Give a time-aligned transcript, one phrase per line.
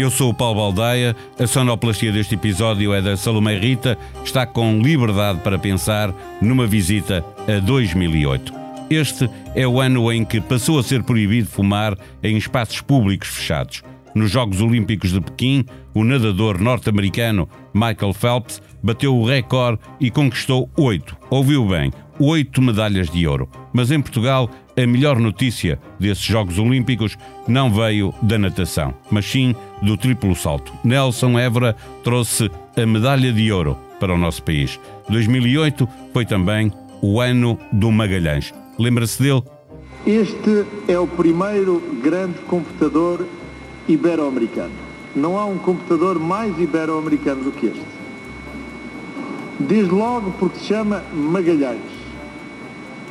[0.00, 4.80] eu sou o Paulo Baldaia, a sonoplastia deste episódio é da Salomé Rita, está com
[4.80, 6.12] liberdade para pensar
[6.42, 8.52] numa visita a 2008.
[8.90, 13.82] Este é o ano em que passou a ser proibido fumar em espaços públicos fechados.
[14.14, 20.70] Nos Jogos Olímpicos de Pequim, o nadador norte-americano Michael Phelps bateu o recorde e conquistou
[20.76, 23.48] oito, ouviu bem, oito medalhas de ouro.
[23.72, 29.54] Mas em Portugal, a melhor notícia desses Jogos Olímpicos não veio da natação, mas sim
[29.82, 30.72] do triplo salto.
[30.84, 31.74] Nelson Évora
[32.04, 34.78] trouxe a medalha de ouro para o nosso país.
[35.08, 36.72] 2008 foi também
[37.02, 38.54] o ano do Magalhães.
[38.78, 39.42] Lembra-se dele?
[40.06, 43.26] Este é o primeiro grande computador
[43.88, 44.72] ibero-americano.
[45.14, 47.82] Não há um computador mais ibero-americano do que este.
[49.58, 51.80] Desde logo porque se chama Magalhães.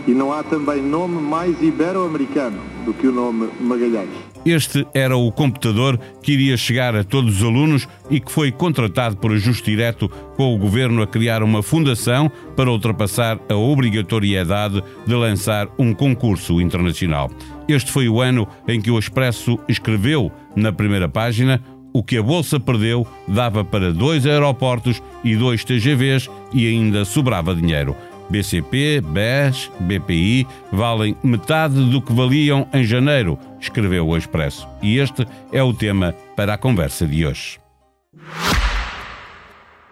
[0.06, 4.33] E não há também nome mais ibero-americano do que o nome Magalhães.
[4.46, 9.16] Este era o computador que iria chegar a todos os alunos e que foi contratado
[9.16, 15.16] por ajuste direto com o governo a criar uma fundação para ultrapassar a obrigatoriedade de
[15.16, 17.32] lançar um concurso internacional.
[17.68, 22.24] Este foi o ano em que o Expresso escreveu na primeira página o que a
[22.24, 27.96] Bolsa perdeu dava para dois aeroportos e dois TGVs e ainda sobrava dinheiro.
[28.30, 34.68] BCP, BES, BPI valem metade do que valiam em janeiro, escreveu o Expresso.
[34.82, 37.60] E este é o tema para a conversa de hoje.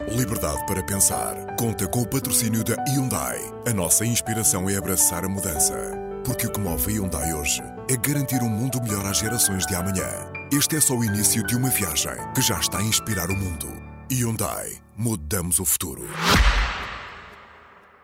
[0.09, 1.35] Liberdade para pensar.
[1.57, 3.39] Conta com o patrocínio da Hyundai.
[3.67, 5.75] A nossa inspiração é abraçar a mudança.
[6.25, 9.75] Porque o que move a Hyundai hoje é garantir um mundo melhor às gerações de
[9.75, 10.09] amanhã.
[10.51, 13.67] Este é só o início de uma viagem que já está a inspirar o mundo.
[14.11, 14.81] Hyundai.
[14.97, 16.07] Mudamos o futuro.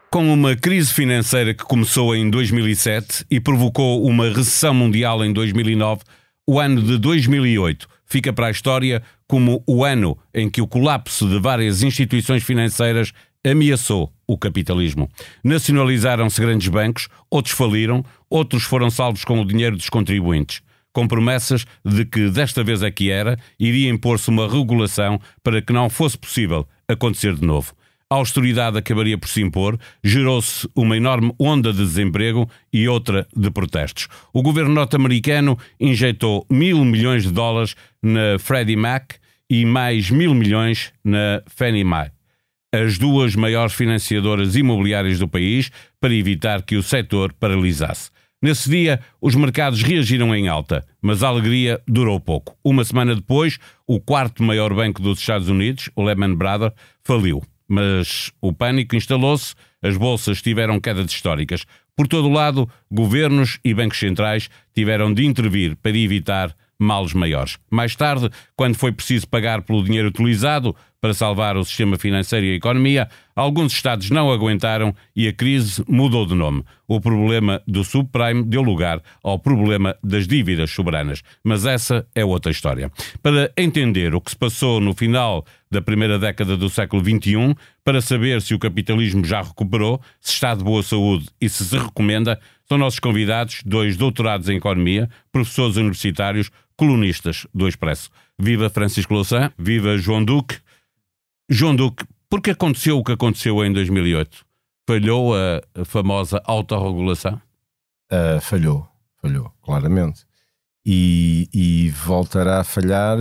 [0.09, 6.01] Com uma crise financeira que começou em 2007 e provocou uma recessão mundial em 2009,
[6.47, 11.27] o ano de 2008 fica para a história como o ano em que o colapso
[11.27, 13.11] de várias instituições financeiras
[13.45, 15.09] ameaçou o capitalismo.
[15.43, 20.61] Nacionalizaram-se grandes bancos, outros faliram, outros foram salvos com o dinheiro dos contribuintes,
[20.93, 25.73] com promessas de que desta vez é que era, iria impor-se uma regulação para que
[25.73, 27.76] não fosse possível acontecer de novo.
[28.09, 33.51] A austeridade acabaria por se impor, gerou-se uma enorme onda de desemprego e outra de
[33.51, 34.07] protestos.
[34.31, 39.15] O governo norte-americano injetou mil milhões de dólares na Freddie Mac
[39.49, 42.09] e mais mil milhões na Fannie Mae,
[42.73, 45.69] as duas maiores financiadoras imobiliárias do país,
[45.99, 48.09] para evitar que o setor paralisasse.
[48.41, 52.55] Nesse dia, os mercados reagiram em alta, mas a alegria durou pouco.
[52.63, 56.71] Uma semana depois, o quarto maior banco dos Estados Unidos, o Lehman Brothers,
[57.03, 61.65] faliu mas o pânico instalou-se, as bolsas tiveram quedas históricas.
[61.95, 67.57] Por todo lado, governos e bancos centrais tiveram de intervir para evitar males maiores.
[67.71, 72.51] Mais tarde, quando foi preciso pagar pelo dinheiro utilizado para salvar o sistema financeiro e
[72.53, 76.63] a economia, alguns Estados não aguentaram e a crise mudou de nome.
[76.87, 81.21] O problema do subprime deu lugar ao problema das dívidas soberanas.
[81.43, 82.91] Mas essa é outra história.
[83.21, 88.01] Para entender o que se passou no final da primeira década do século XXI, para
[88.01, 92.39] saber se o capitalismo já recuperou, se está de boa saúde e se se recomenda,
[92.67, 98.09] são nossos convidados dois doutorados em economia, professores universitários, colunistas do Expresso.
[98.39, 100.59] Viva Francisco Louçã, viva João Duque.
[101.49, 104.45] João Duque, por que aconteceu o que aconteceu em 2008?
[104.85, 107.41] Falhou a, a famosa autorregulação?
[108.11, 108.87] Uh, falhou,
[109.21, 110.26] falhou, claramente.
[110.89, 113.17] E, e, voltará a falhar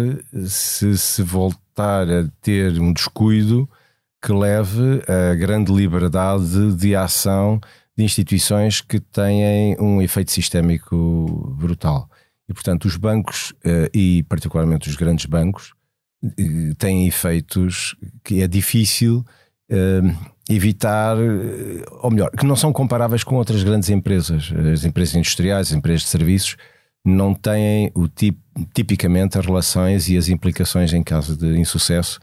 [0.47, 3.69] se se voltar a ter um descuido
[4.22, 7.60] que leve a grande liberdade de ação
[7.97, 12.08] de instituições que têm um efeito sistémico brutal.
[12.49, 15.73] E, portanto, os bancos, uh, e particularmente os grandes bancos,
[16.23, 19.25] uh, têm efeitos que é difícil
[19.73, 21.17] uh, evitar,
[22.02, 24.52] ou melhor, que não são comparáveis com outras grandes empresas.
[24.73, 26.56] As empresas industriais, as empresas de serviços,
[27.06, 28.37] não têm o tip,
[28.75, 32.19] tipicamente as relações e as implicações em caso de insucesso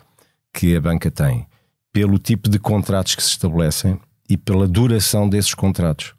[0.54, 1.48] que a banca tem,
[1.92, 3.98] pelo tipo de contratos que se estabelecem
[4.30, 6.14] e pela duração desses contratos.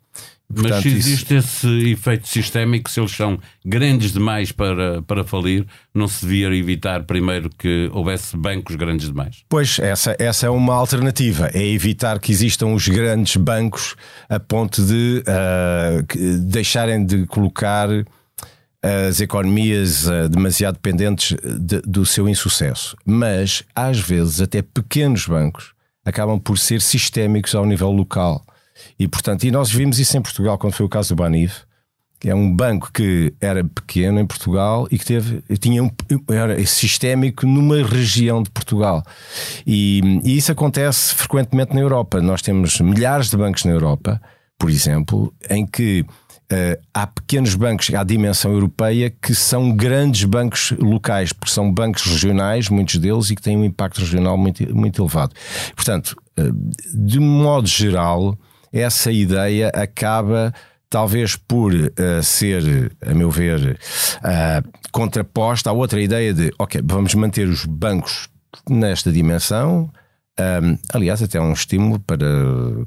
[0.52, 1.66] Portanto, Mas se existe isso...
[1.66, 7.02] esse efeito sistémico, se eles são grandes demais para, para falir, não se devia evitar
[7.04, 9.42] primeiro que houvesse bancos grandes demais?
[9.48, 11.50] Pois, essa, essa é uma alternativa.
[11.52, 13.96] É evitar que existam os grandes bancos
[14.28, 17.88] a ponto de uh, deixarem de colocar
[18.84, 22.94] as economias uh, demasiado dependentes de, do seu insucesso.
[23.04, 25.72] Mas, às vezes, até pequenos bancos
[26.04, 28.44] acabam por ser sistémicos ao nível local.
[28.98, 31.62] E, portanto, e nós vimos isso em Portugal quando foi o caso do Banif,
[32.22, 35.90] é um banco que era pequeno em Portugal e que teve, tinha um,
[36.30, 39.02] era sistémico numa região de Portugal.
[39.66, 42.20] E, e isso acontece frequentemente na Europa.
[42.20, 44.20] Nós temos milhares de bancos na Europa,
[44.58, 46.04] por exemplo, em que
[46.54, 52.04] Uh, há pequenos bancos à dimensão europeia que são grandes bancos locais, porque são bancos
[52.04, 55.34] regionais, muitos deles, e que têm um impacto regional muito, muito elevado.
[55.74, 56.52] Portanto, uh,
[56.94, 58.38] de modo geral,
[58.72, 60.52] essa ideia acaba
[60.88, 63.80] talvez por uh, ser, a meu ver,
[64.18, 68.28] uh, contraposta à outra ideia de, ok, vamos manter os bancos
[68.70, 69.90] nesta dimensão.
[70.38, 72.26] Um, aliás, até um estímulo para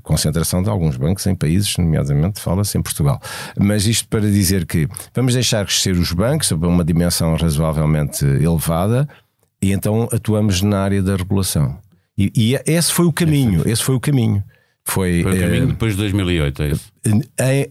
[0.03, 3.21] concentração de alguns bancos em países, nomeadamente fala-se em Portugal.
[3.57, 9.07] Mas isto para dizer que vamos deixar crescer os bancos a uma dimensão razoavelmente elevada
[9.61, 11.77] e então atuamos na área da regulação.
[12.17, 14.43] E, e esse foi o caminho, esse foi o caminho.
[14.83, 16.91] Foi, Foi o caminho uh, depois de 2008, é isso?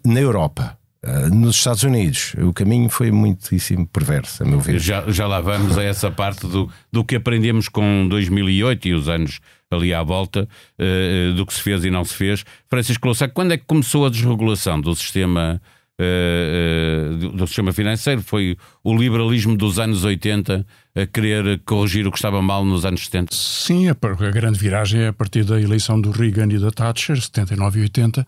[0.04, 0.76] na Europa.
[1.02, 4.78] Uh, nos Estados Unidos, o caminho foi muitíssimo perverso, a meu ver.
[4.78, 9.08] Já, já lá vamos a essa parte do, do que aprendemos com 2008 e os
[9.08, 9.40] anos
[9.70, 10.48] ali à volta,
[10.78, 12.44] uh, do que se fez e não se fez.
[12.68, 15.60] Francisco Louçã, quando é que começou a desregulação do sistema
[16.00, 18.22] uh, do, do, sistema financeiro.
[18.22, 23.04] Foi o liberalismo dos anos 80 a querer corrigir o que estava mal nos anos
[23.04, 23.34] 70.
[23.34, 27.20] Sim, a, a grande viragem é a partir da eleição do Reagan e da Thatcher,
[27.20, 28.26] 79 e 80.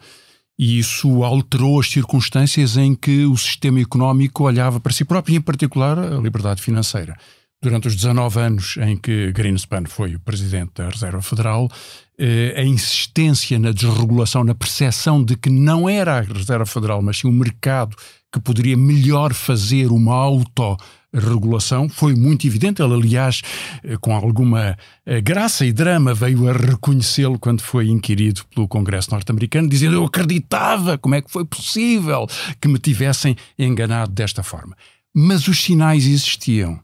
[0.59, 5.37] E isso alterou as circunstâncias em que o sistema económico olhava para si próprio, e
[5.37, 7.17] em particular a liberdade financeira.
[7.61, 11.69] Durante os 19 anos em que Greenspan foi o presidente da Reserva Federal,
[12.17, 17.19] eh, a insistência na desregulação, na percepção de que não era a Reserva Federal, mas
[17.19, 17.97] sim o mercado
[18.33, 22.81] que poderia melhor fazer uma autorregulação, foi muito evidente.
[22.81, 23.43] Ele, aliás,
[23.83, 29.11] eh, com alguma eh, graça e drama, veio a reconhecê-lo quando foi inquirido pelo Congresso
[29.11, 32.25] norte-americano, dizendo: Eu acreditava, como é que foi possível
[32.61, 34.77] que me tivessem enganado desta forma.
[35.13, 36.81] Mas os sinais existiam.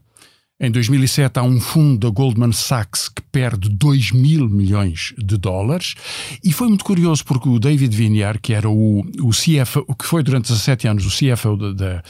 [0.57, 5.95] Em 2007 há um fundo da Goldman Sachs que perde 2 mil milhões de dólares.
[6.41, 10.23] E foi muito curioso porque o David Viniar, que era o, o CFO, que foi
[10.23, 12.01] durante 17 anos o CFO da,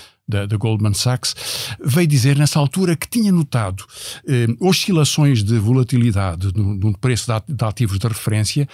[0.45, 1.35] da, Goldman Sachs,
[1.83, 3.83] veio dizer nessa altura que tinha notado
[4.27, 8.69] eh, oscilações de volatilidade no, no preço de, ativos de referência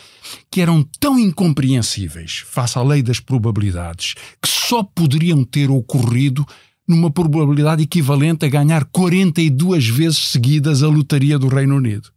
[0.52, 6.46] que eram tão incompreensíveis face à lei das probabilidades que só poderiam ter ocorrido
[6.92, 12.10] numa probabilidade equivalente a ganhar 42 vezes seguidas a lotaria do Reino Unido.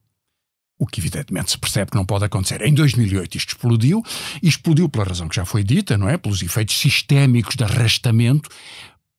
[0.79, 2.61] O que evidentemente se percebe que não pode acontecer.
[2.63, 4.03] Em 2008 isto explodiu,
[4.43, 6.19] e explodiu pela razão que já foi dita, não é?
[6.19, 8.51] Pelos efeitos sistémicos de arrastamento.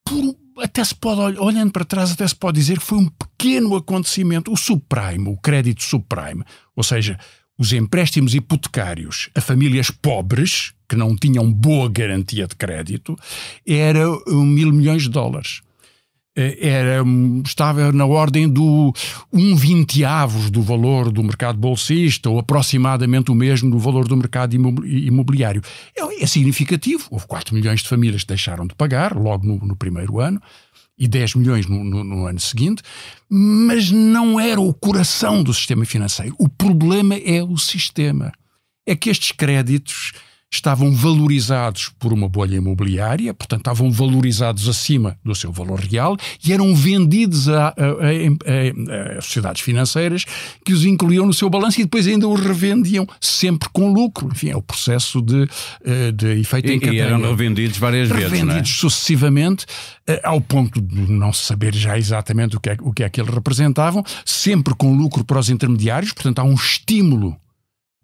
[0.04, 3.74] Por, até se pode, olhando para trás, até se pode dizer que foi um pequeno
[3.74, 4.52] acontecimento.
[4.52, 6.44] O subprime, o crédito subprime,
[6.76, 7.18] ou seja,
[7.58, 13.16] os empréstimos hipotecários a famílias pobres, que não tinham boa garantia de crédito,
[13.66, 15.60] era mil milhões de dólares.
[16.36, 17.02] Eh, era,
[17.44, 18.92] estava na ordem do
[19.32, 24.54] um vinteavos do valor do mercado bolsista, ou aproximadamente o mesmo do valor do mercado
[24.54, 25.62] imobiliário.
[25.96, 27.06] É, é significativo.
[27.10, 30.40] Houve 4 milhões de famílias que deixaram de pagar logo no, no primeiro ano
[30.98, 32.82] e 10 milhões no, no, no, ano seguinte,
[33.28, 36.34] mas não era o coração do sistema financeiro.
[36.38, 38.32] O problema é o sistema.
[38.86, 40.12] É que estes créditos
[40.52, 46.52] estavam valorizados por uma bolha imobiliária, portanto, estavam valorizados acima do seu valor real e
[46.52, 50.24] eram vendidos a, a, a, a, sociedades financeiras
[50.64, 54.28] que os incluíam no seu balanço e depois ainda os revendiam sempre com lucro.
[54.32, 55.48] Enfim, é o processo de,
[55.84, 56.96] eh, de efeito e, em cadeia.
[56.96, 58.80] E eram revendidos várias revendidos vezes, Revendidos é?
[58.80, 59.66] sucessivamente,
[60.06, 63.20] eh, ao ponto de não saber já exatamente o que, é, o que é que
[63.20, 67.36] eles representavam, sempre com lucro para os intermediários, portanto, há um estímulo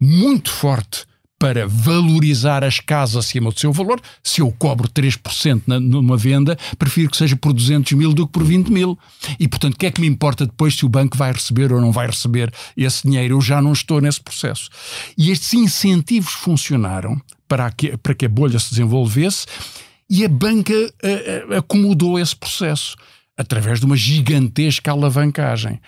[0.00, 1.06] muito forte
[1.42, 4.00] para valorizar as casas acima do seu valor.
[4.22, 8.32] Se eu cobro 3% na, numa venda, prefiro que seja por 200 mil do que
[8.32, 8.96] por 20 mil.
[9.40, 11.80] E, portanto, o que é que me importa depois se o banco vai receber ou
[11.80, 13.34] não vai receber esse dinheiro?
[13.34, 14.70] Eu já não estou nesse processo.
[15.18, 19.44] E estes incentivos funcionaram para que, para que a bolha se desenvolvesse
[20.08, 22.94] e a banca uh, acomodou esse processo
[23.36, 25.80] através de uma gigantesca alavancagem.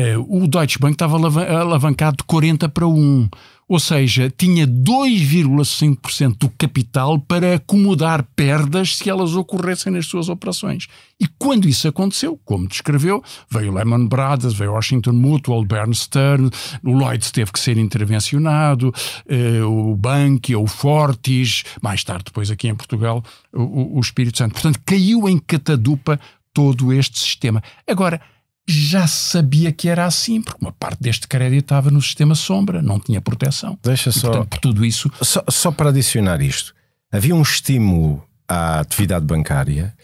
[0.00, 3.28] Uh, o Deutsche Bank estava alavancado de 40 para 1.
[3.72, 10.88] Ou seja, tinha 2,5% do capital para acomodar perdas se elas ocorressem nas suas operações.
[11.18, 16.50] E quando isso aconteceu, como descreveu, veio Lehman Brothers, veio Washington Mutual, Bear Stearns,
[16.84, 18.92] o Lloyds teve que ser intervencionado,
[19.26, 23.24] eh, o Bankia, o Fortis, mais tarde depois aqui em Portugal,
[23.54, 24.52] o, o Espírito Santo.
[24.52, 26.20] Portanto, caiu em catadupa
[26.52, 27.62] todo este sistema.
[27.88, 28.20] Agora,
[28.66, 33.00] já sabia que era assim, porque uma parte deste crédito estava no sistema sombra, não
[33.00, 33.78] tinha proteção.
[33.82, 34.28] Deixa e, só.
[34.28, 35.10] Portanto, por tudo isso.
[35.20, 36.74] Só, só, para adicionar isto,
[37.10, 39.94] havia um estímulo à atividade bancária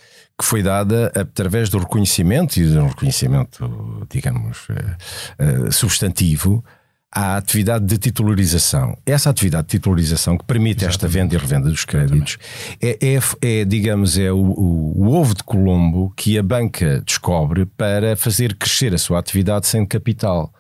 [0.41, 6.65] que foi dada através do reconhecimento e de um reconhecimento, digamos, uh, uh, substantivo
[7.11, 8.97] à atividade de titularização.
[9.07, 10.95] Essa atividade de titularização que permite Exatamente.
[10.95, 12.39] esta venda e revenda dos créditos
[12.83, 17.65] é, é, é, digamos, é o, o, o, ovo de Colombo que a banca descobre
[17.65, 20.53] para fazer crescer a sua atividade sem capital.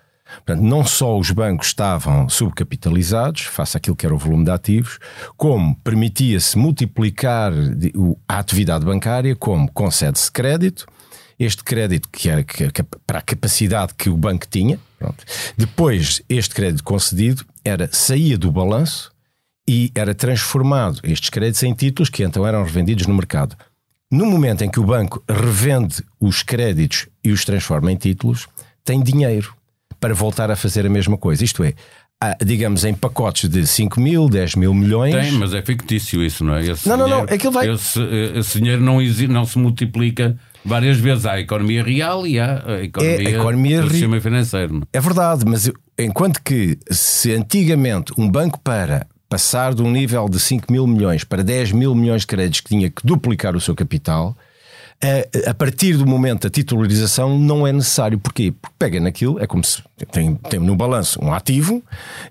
[0.45, 4.99] Portanto, não só os bancos estavam subcapitalizados, face àquilo que era o volume de ativos,
[5.37, 7.53] como permitia-se multiplicar
[8.27, 10.87] a atividade bancária, como concede-se crédito,
[11.39, 12.45] este crédito que era
[13.07, 14.79] para a capacidade que o banco tinha.
[14.99, 15.25] Pronto.
[15.57, 19.13] Depois, este crédito concedido era saía do balanço
[19.69, 23.57] e era transformado estes créditos em títulos que então eram revendidos no mercado.
[24.11, 28.49] No momento em que o banco revende os créditos e os transforma em títulos,
[28.83, 29.55] tem dinheiro
[30.01, 31.45] para voltar a fazer a mesma coisa.
[31.45, 31.75] Isto é,
[32.45, 35.15] digamos, em pacotes de 5 mil, 10 mil milhões.
[35.15, 36.63] Tem, mas é fictício isso, não é?
[36.63, 37.35] Esse não, dinheiro, não, não.
[37.35, 37.71] Aquilo vai...
[37.71, 38.01] esse,
[38.35, 40.39] esse dinheiro não, não se multiplica
[40.69, 41.27] várias vezes.
[41.27, 44.83] Há a economia real e há a economia, é, a economia do sistema financeiro.
[44.93, 44.99] É?
[44.99, 50.39] é verdade, mas enquanto que se antigamente um banco para passar de um nível de
[50.39, 53.75] 5 mil milhões para 10 mil milhões de créditos que tinha que duplicar o seu
[53.75, 54.37] capital
[55.01, 58.19] a, a, partir do momento da titularização não é necessário.
[58.19, 58.53] Porquê?
[58.61, 61.83] Porque pega naquilo, é como se tem, tem no balanço um ativo,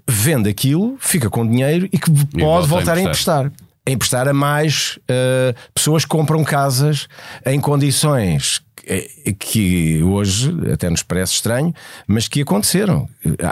[0.08, 3.52] vende aquilo, fica com dinheiro e que e pode voltar a emprestar.
[3.88, 7.08] A emprestar a mais uh, pessoas que compram casas
[7.46, 8.62] em condições
[9.40, 11.74] que hoje até nos parece estranho,
[12.08, 13.10] mas que aconteceram.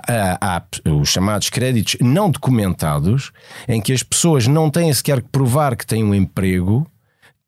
[0.08, 3.32] Há, há, os chamados créditos não documentados,
[3.68, 6.90] em que as pessoas não têm sequer que provar que têm um emprego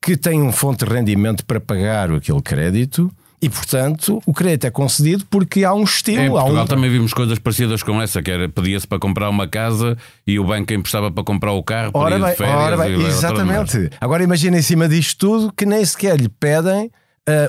[0.01, 3.11] que tem um fonte de rendimento para pagar aquele crédito.
[3.39, 6.25] E, portanto, o crédito é concedido porque há um estímulo.
[6.25, 6.67] Em Portugal um...
[6.67, 10.43] também vimos coisas parecidas com essa, que era pedia-se para comprar uma casa e o
[10.43, 13.91] banco emprestava para comprar o carro ora bem, férias, ora bem, exatamente.
[14.01, 16.91] Agora imagina em cima disto tudo que nem sequer lhe pedem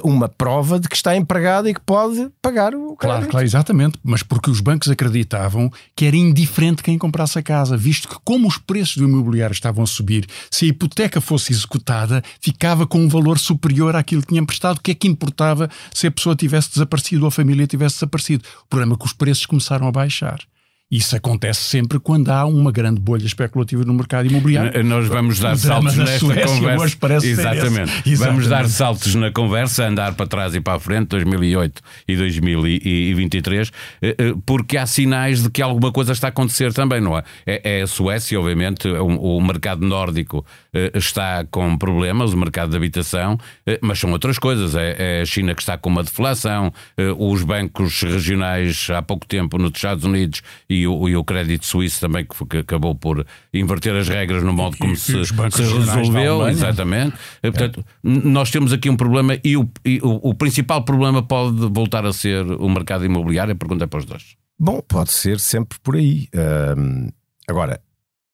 [0.03, 2.99] uma prova de que está empregado e que pode pagar o crédito.
[2.99, 3.99] Claro, claro, exatamente.
[4.03, 8.49] Mas porque os bancos acreditavam que era indiferente quem comprasse a casa, visto que, como
[8.49, 13.09] os preços do imobiliário estavam a subir, se a hipoteca fosse executada, ficava com um
[13.09, 14.79] valor superior àquilo que tinha emprestado.
[14.79, 18.45] O que é que importava se a pessoa tivesse desaparecido ou a família tivesse desaparecido?
[18.65, 20.41] O problema é que os preços começaram a baixar.
[20.91, 24.83] Isso acontece sempre quando há uma grande bolha especulativa no mercado imobiliário.
[24.83, 27.27] Nós vamos dar saltos nesta Suécia, conversa.
[27.27, 28.15] Exatamente.
[28.17, 33.71] Vamos dar saltos na conversa, andar para trás e para a frente, 2008 e 2023,
[34.01, 37.23] eh, eh, porque há sinais de que alguma coisa está a acontecer também, não é?
[37.47, 40.43] É, é a Suécia, obviamente, o, o mercado nórdico
[40.73, 43.37] eh, está com problemas, o mercado de habitação,
[43.83, 44.75] mas são outras coisas.
[44.75, 46.73] É, é a China que está com uma deflação,
[47.19, 51.67] os bancos regionais há pouco tempo nos Estados Unidos e e o, e o crédito
[51.67, 55.35] suíço também, que, que, acabou por inverter as regras no modo como e, se, se
[55.63, 56.49] resolveu.
[56.49, 57.17] Exatamente.
[57.43, 57.51] É.
[57.51, 62.05] Portanto, nós temos aqui um problema e, o, e o, o, principal problema pode voltar
[62.07, 63.53] a ser o mercado imobiliário.
[63.53, 64.37] A pergunta é para os dois.
[64.59, 66.29] Bom, pode ser sempre por aí.
[67.49, 67.81] agora,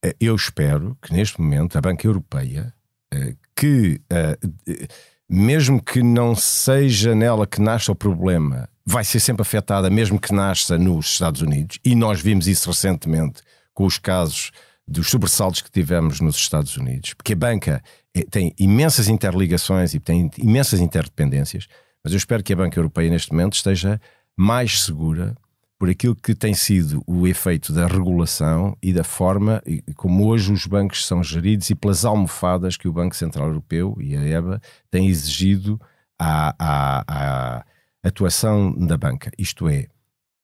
[0.05, 2.75] eh, eu espero que neste momento a Banca Europeia,
[3.15, 4.93] uh, que uh,
[5.29, 10.33] mesmo que não seja nela que nasce o problema, vai ser sempre afetada, mesmo que
[10.33, 14.51] nasça nos Estados Unidos, e nós vimos isso recentemente com os casos
[14.87, 17.83] dos sobressaltos que tivemos nos Estados Unidos, porque a banca
[18.15, 21.67] eh, tem imensas interligações e tem imensas interdependências,
[22.03, 23.99] mas eu espero que a banca europeia neste momento esteja
[24.37, 25.35] mais segura
[25.79, 29.63] por aquilo que tem sido o efeito da regulação e da forma
[29.97, 34.17] como hoje os bancos são geridos e pelas almofadas que o Banco Central Europeu e
[34.17, 34.61] a EBA
[34.91, 35.81] têm exigido
[36.19, 37.65] à, à, à
[38.09, 39.31] atuação da banca.
[39.39, 39.89] Isto é,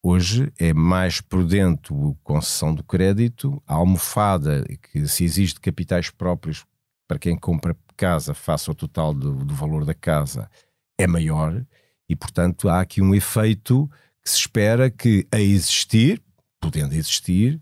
[0.02, 6.10] hoje é mais prudente a concessão do crédito, a almofada que se exige de capitais
[6.10, 6.64] próprios
[7.06, 10.50] para quem compra casa face ao total do, do valor da casa
[10.98, 11.62] é maior
[12.08, 13.88] e, portanto, há aqui um efeito
[14.22, 16.22] que se espera que, a existir,
[16.58, 17.60] podendo existir,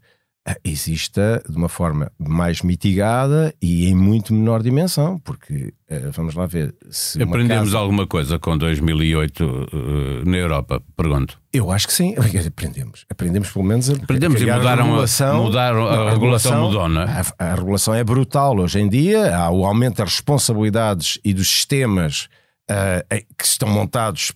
[0.64, 6.47] exista de uma forma mais mitigada e em muito menor dimensão, porque eh, vamos lá
[6.47, 6.75] ver.
[6.90, 7.78] Se Aprendemos casa...
[7.78, 10.83] alguma coisa com 2008 uh, eh, na Europa?
[10.97, 11.40] Pergunto.
[11.52, 12.14] Eu acho que sim,
[12.47, 13.05] aprendemos.
[13.11, 15.37] Aprendemos pelo menos a Aprendemos e mudaram a regulação.
[15.37, 17.23] A, mudaram, a, a, regulação, mudou, não é?
[17.38, 21.49] A, a, regulação é brutal hoje em dia, há o aumento das responsabilidades e dos
[21.49, 22.28] sistemas
[22.71, 24.33] uh, que estão montados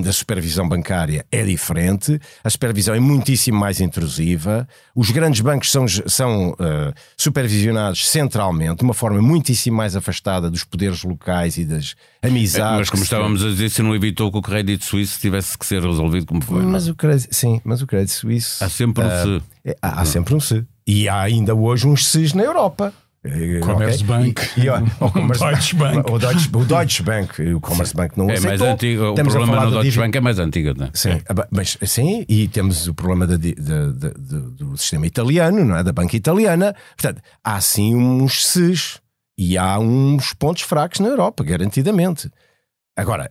[0.00, 5.86] da supervisão bancária é diferente, a supervisão é muitíssimo mais intrusiva, os grandes bancos são,
[5.88, 11.94] são uh, supervisionados centralmente, de uma forma muitíssimo mais afastada dos poderes locais e das
[12.22, 12.74] amizades.
[12.74, 15.66] É, mas como estávamos a dizer, se não evitou que o crédito suíço tivesse que
[15.66, 16.62] ser resolvido como foi.
[16.62, 18.62] Mas o crédito, sim, mas o crédito suíço.
[18.64, 19.44] Há sempre um uh, se.
[19.64, 20.64] É, há, há sempre um se.
[20.86, 22.92] E há ainda hoje uns se's na Europa.
[23.60, 24.68] Commerzbank, okay.
[25.00, 26.10] o, Deutsche Bank.
[26.10, 28.66] O Deutsche, o Deutsche Bank, o Commerzbank não é aceitou.
[28.66, 30.90] mais antigo, o temos problema no Deutsche Bank é mais antigo, não é?
[30.92, 31.20] Sim,
[31.52, 35.84] mas sim, e temos o problema da, da, da, do sistema italiano, não é?
[35.84, 36.74] Da banca italiana.
[36.96, 39.00] Portanto, há sim uns SES
[39.38, 42.28] e há uns pontos fracos na Europa, garantidamente.
[42.96, 43.30] Agora,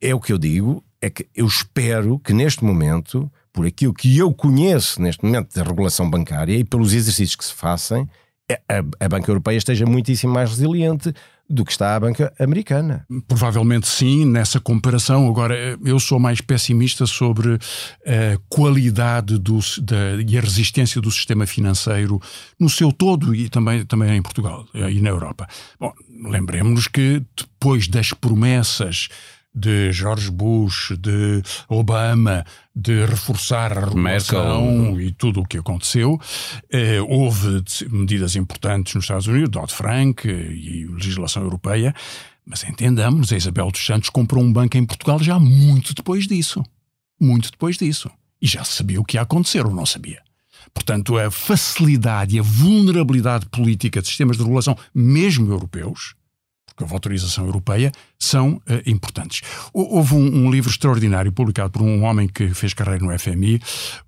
[0.00, 4.16] é o que eu digo, é que eu espero que neste momento, por aquilo que
[4.16, 8.08] eu conheço neste momento da regulação bancária e pelos exercícios que se fazem, é,
[8.50, 11.12] a, a banca europeia esteja muitíssimo mais resiliente
[11.50, 13.06] do que está a banca americana.
[13.26, 15.26] Provavelmente sim, nessa comparação.
[15.28, 21.46] Agora, eu sou mais pessimista sobre a qualidade do, da, e a resistência do sistema
[21.46, 22.20] financeiro
[22.58, 25.46] no seu todo e também, também em Portugal eh, e na Europa.
[25.80, 25.92] Bom,
[26.24, 29.08] lembremos-nos que depois das promessas
[29.58, 36.20] de George Bush, de Obama, de reforçar a regulação e tudo o que aconteceu.
[36.70, 41.94] Eh, houve medidas importantes nos Estados Unidos, Dodd-Frank e legislação europeia,
[42.46, 46.64] mas entendamos, a Isabel dos Santos comprou um banco em Portugal já muito depois disso.
[47.20, 48.10] Muito depois disso.
[48.40, 50.22] E já sabia o que ia acontecer ou não sabia.
[50.72, 56.14] Portanto, a facilidade e a vulnerabilidade política de sistemas de regulação, mesmo europeus,
[56.78, 59.42] porque a autorização europeia, são uh, importantes.
[59.72, 63.60] Houve um, um, livro extraordinário publicado por um homem que fez carreira no FMI,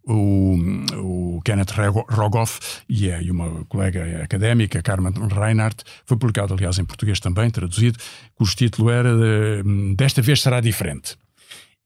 [0.04, 0.56] o,
[0.96, 1.72] o Kenneth
[2.08, 7.50] Rogoff, e, é, e uma colega académica, Carmen Reinhardt, foi publicado, aliás, em português também,
[7.50, 7.98] traduzido,
[8.34, 9.10] cujo título era
[9.96, 11.16] Desta vez será diferente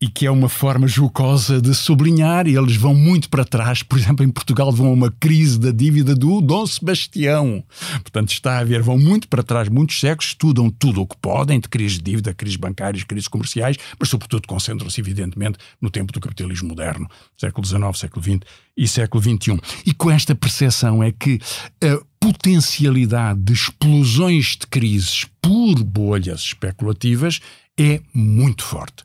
[0.04, 3.82] e que é uma forma jocosa de sublinhar, e eles vão muito para trás.
[3.82, 7.64] Por exemplo, em Portugal vão a uma crise da dívida do Dom Sebastião.
[8.02, 11.58] Portanto, está a haver, vão muito para trás, muitos séculos, estudam tudo o que podem,
[11.58, 16.20] de crises de dívida, crises bancárias, crises comerciais, mas sobretudo concentram-se, evidentemente, no tempo do
[16.20, 18.40] capitalismo moderno, século XIX, século XX
[18.76, 19.58] e século XXI.
[19.86, 21.40] E com esta percepção é que
[21.82, 27.40] a potencialidade de explosões de crises por bolhas especulativas
[27.78, 29.02] é muito forte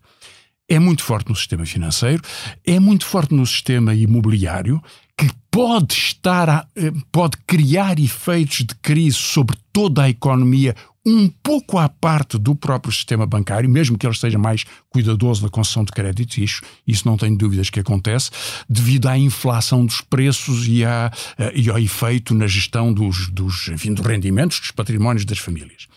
[0.69, 2.21] é muito forte no sistema financeiro,
[2.65, 4.81] é muito forte no sistema imobiliário,
[5.17, 11.27] que pode estar a, eh, pode criar efeitos de crise sobre toda a economia um
[11.27, 15.83] pouco à parte do próprio sistema bancário, mesmo que ele esteja mais cuidadoso na concessão
[15.83, 18.29] de créditos, isso, isso não tenho dúvidas que acontece,
[18.69, 23.69] devido à inflação dos preços e, à, eh, e ao efeito na gestão dos, dos,
[23.69, 25.87] enfim, dos rendimentos, dos patrimónios das famílias.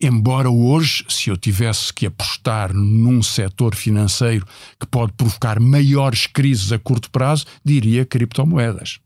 [0.00, 4.46] Embora hoje, se eu tivesse que apostar num setor financeiro
[4.78, 8.98] que pode provocar maiores crises a curto prazo, diria criptomoedas.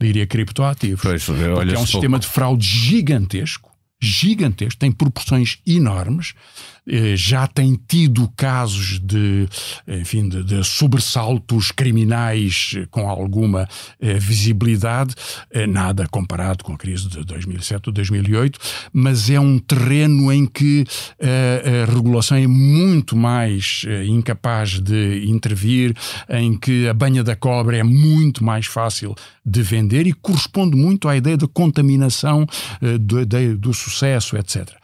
[0.00, 1.00] Diria criptoativos.
[1.02, 1.86] Pois, porque é um pouco.
[1.86, 6.34] sistema de fraude gigantesco gigantesco, tem proporções enormes,
[7.14, 9.48] já tem tido casos de,
[9.88, 13.68] enfim, de, de sobressaltos criminais com alguma
[14.00, 15.14] eh, visibilidade,
[15.50, 18.58] eh, nada comparado com a crise de 2007 ou 2008,
[18.92, 20.84] mas é um terreno em que
[21.20, 25.94] a regulação é muito mais incapaz de intervir,
[26.28, 31.08] em que a banha da cobra é muito mais fácil de vender e corresponde muito
[31.08, 32.46] à ideia da contaminação
[33.00, 34.76] do, do sucesso, etc.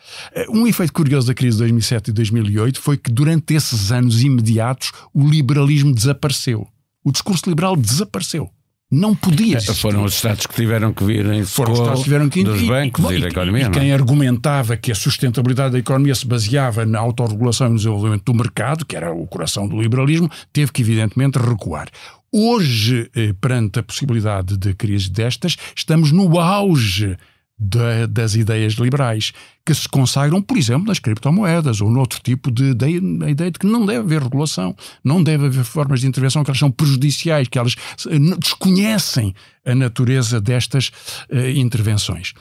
[0.51, 4.93] Um efeito curioso da crise de 2007 e 2008 foi que durante esses anos imediatos
[5.15, 6.67] o liberalismo desapareceu.
[7.05, 8.51] O discurso liberal desapareceu.
[8.93, 9.81] Não podia existir.
[9.81, 12.45] Foram os Estados que tiveram que vir em Foram os Estados que tiveram que ir,
[12.45, 13.67] dos e, bancos e, e, da economia.
[13.67, 13.95] E, quem é?
[13.95, 18.85] argumentava que a sustentabilidade da economia se baseava na autorregulação e no desenvolvimento do mercado,
[18.85, 21.89] que era o coração do liberalismo, teve que evidentemente recuar.
[22.31, 27.17] Hoje, eh, perante a possibilidade de crise destas, estamos no auge
[27.59, 29.33] da, das ideias liberais,
[29.65, 33.59] que se consagram, por exemplo, nas criptomoedas ou noutro tipo de ideia, a ideia de
[33.59, 37.49] que não deve haver regulação, não deve haver formas de intervenção que elas são prejudiciais,
[37.49, 37.77] que elas
[38.09, 39.35] eh, desconhecem
[39.65, 40.91] a natureza destas
[41.31, 42.33] uh, intervenções.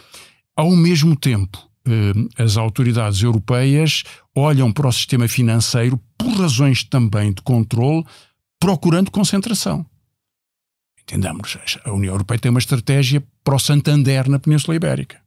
[0.56, 4.04] Ao mesmo tempo, uh, as autoridades europeias
[4.36, 8.04] olham para o sistema financeiro por razões também de controle,
[8.60, 9.86] procurando concentração.
[11.04, 15.18] Entendamos, a União Europeia tem uma estratégia para o Santander na Península Ibérica.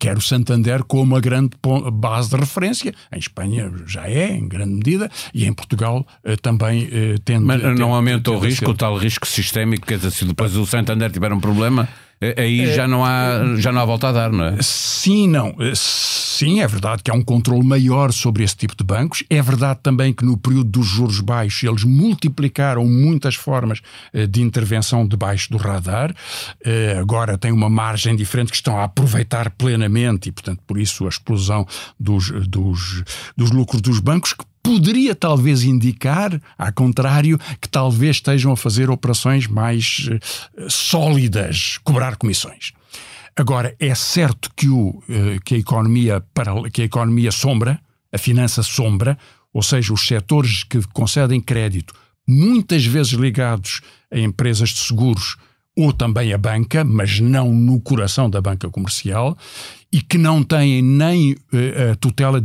[0.00, 1.50] Quer o Santander como a grande
[1.92, 2.92] base de referência.
[3.12, 7.44] Em Espanha já é, em grande medida, e em Portugal eh, também eh, tende.
[7.44, 11.10] Mas não aumenta o risco, o tal risco sistémico, quer dizer, se depois o Santander
[11.10, 11.88] tiver um problema,
[12.36, 14.56] aí é, já, não há, já não há volta a dar, não é?
[14.60, 15.54] Sim, não.
[15.58, 19.24] Eh, sim, é verdade que há um controle maior sobre esse tipo de bancos.
[19.28, 23.80] É verdade também que no período dos juros baixos eles multiplicaram muitas formas
[24.12, 26.14] eh, de intervenção debaixo do radar.
[26.98, 31.08] Agora têm uma margem diferente que estão a aproveitar plenamente e, portanto, por isso a
[31.08, 31.66] explosão
[31.98, 33.02] dos, dos,
[33.36, 38.88] dos lucros dos bancos que poderia talvez indicar, ao contrário, que talvez estejam a fazer
[38.88, 42.72] operações mais uh, sólidas, cobrar comissões.
[43.36, 46.24] Agora, é certo que, o, eh, que, a economia
[46.72, 47.80] que a economia sombra,
[48.12, 49.18] a finança sombra,
[49.52, 51.92] ou seja, os setores que concedem crédito,
[52.26, 55.36] muitas vezes ligados a empresas de seguros
[55.76, 59.36] ou também a banca, mas não no coração da banca comercial,
[59.92, 62.38] e que não têm nem uh, a tutela,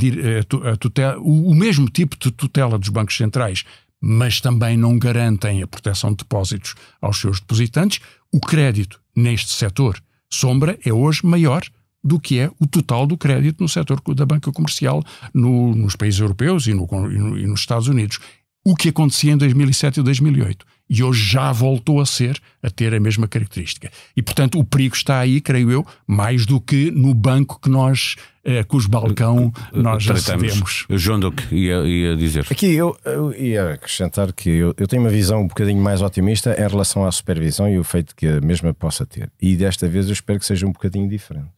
[0.71, 3.63] a tutela, o mesmo tipo de tutela dos bancos centrais,
[4.01, 7.99] mas também não garantem a proteção de depósitos aos seus depositantes,
[8.31, 11.63] o crédito neste setor sombra é hoje maior
[12.03, 16.19] do que é o total do crédito no setor da banca comercial no, nos países
[16.19, 18.19] europeus e, no, e, no, e nos Estados Unidos.
[18.63, 22.93] O que acontecia em 2007 e 2008 e hoje já voltou a ser, a ter
[22.95, 23.91] a mesma característica.
[24.17, 28.15] E, portanto, o perigo está aí, creio eu, mais do que no banco que nós,
[28.43, 30.87] eh, cujo balcão nós recebemos.
[30.89, 32.47] João Duque ia, ia dizer.
[32.49, 36.55] Aqui eu, eu, ia acrescentar que eu, eu tenho uma visão um bocadinho mais otimista
[36.59, 39.31] em relação à supervisão e o feito que a mesma possa ter.
[39.39, 41.51] E desta vez eu espero que seja um bocadinho diferente.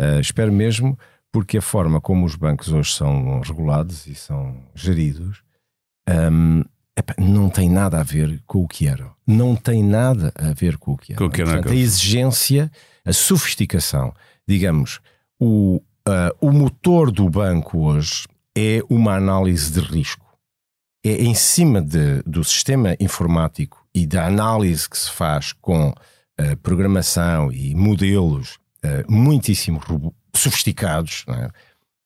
[0.00, 0.98] Uh, espero mesmo,
[1.32, 5.42] porque a forma como os bancos hoje são regulados e são geridos.
[6.08, 6.64] Um,
[6.98, 9.12] Epá, não tem nada a ver com o que era.
[9.24, 11.18] Não tem nada a ver com o que era.
[11.18, 12.72] Com que era Portanto, a exigência,
[13.04, 14.12] a sofisticação,
[14.48, 14.98] digamos,
[15.38, 15.76] o,
[16.08, 20.26] uh, o motor do banco hoje é uma análise de risco.
[21.04, 26.56] É em cima de, do sistema informático e da análise que se faz com uh,
[26.64, 29.80] programação e modelos uh, muitíssimo
[30.34, 31.48] sofisticados, não é?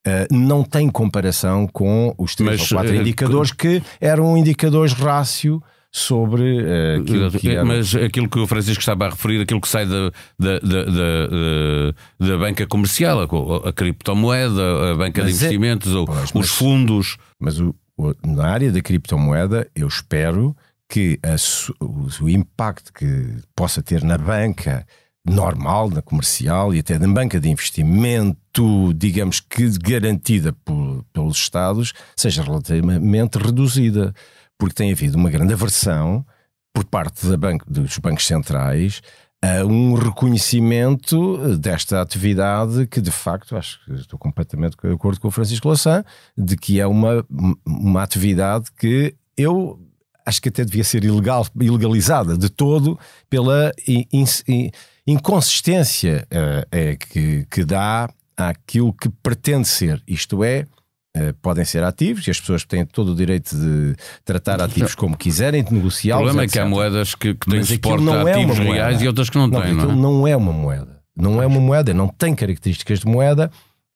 [0.06, 4.92] Uh, não tem comparação com os três mas, ou quatro uh, indicadores que eram indicadores
[4.94, 5.62] rácio
[5.92, 7.64] sobre uh, aquilo que era.
[7.64, 12.26] Mas aquilo que o Francisco estava a referir, aquilo que sai da, da, da, da,
[12.26, 16.32] da banca comercial, a, a, criptomoeda, a banca mas de é- investimentos, é, pois, os
[16.32, 17.16] mas, fundos.
[17.38, 20.56] Mas o, o, na área da criptomoeda, eu espero
[20.88, 21.36] que a,
[21.84, 24.86] o, o impacto que possa ter na banca
[25.24, 31.92] normal, na comercial e até na banca de investimento, digamos que garantida por, pelos Estados,
[32.16, 34.12] seja relativamente reduzida,
[34.58, 36.26] porque tem havido uma grande aversão
[36.72, 39.00] por parte da dos bancos centrais
[39.42, 45.28] a um reconhecimento desta atividade que de facto acho que estou completamente de acordo com
[45.28, 46.04] o Francisco Lassan
[46.38, 47.26] de que é uma,
[47.66, 49.80] uma atividade que eu
[50.24, 52.96] acho que até devia ser ilegal, ilegalizada de todo
[53.28, 54.06] pela in,
[54.46, 54.70] in,
[55.06, 60.66] inconsistência uh, é que, que dá àquilo que pretende ser, isto é,
[61.14, 65.14] Uh, podem ser ativos e as pessoas têm todo o direito de tratar ativos como
[65.14, 66.16] quiserem, de negociar.
[66.16, 66.56] O problema etc.
[66.56, 69.36] é que há moedas que, que têm suporte a é ativos reais e outras que
[69.36, 69.74] não, não têm.
[69.74, 69.94] Não, é?
[69.94, 71.02] não é uma moeda.
[71.14, 73.50] Não é uma moeda, não tem características de moeda.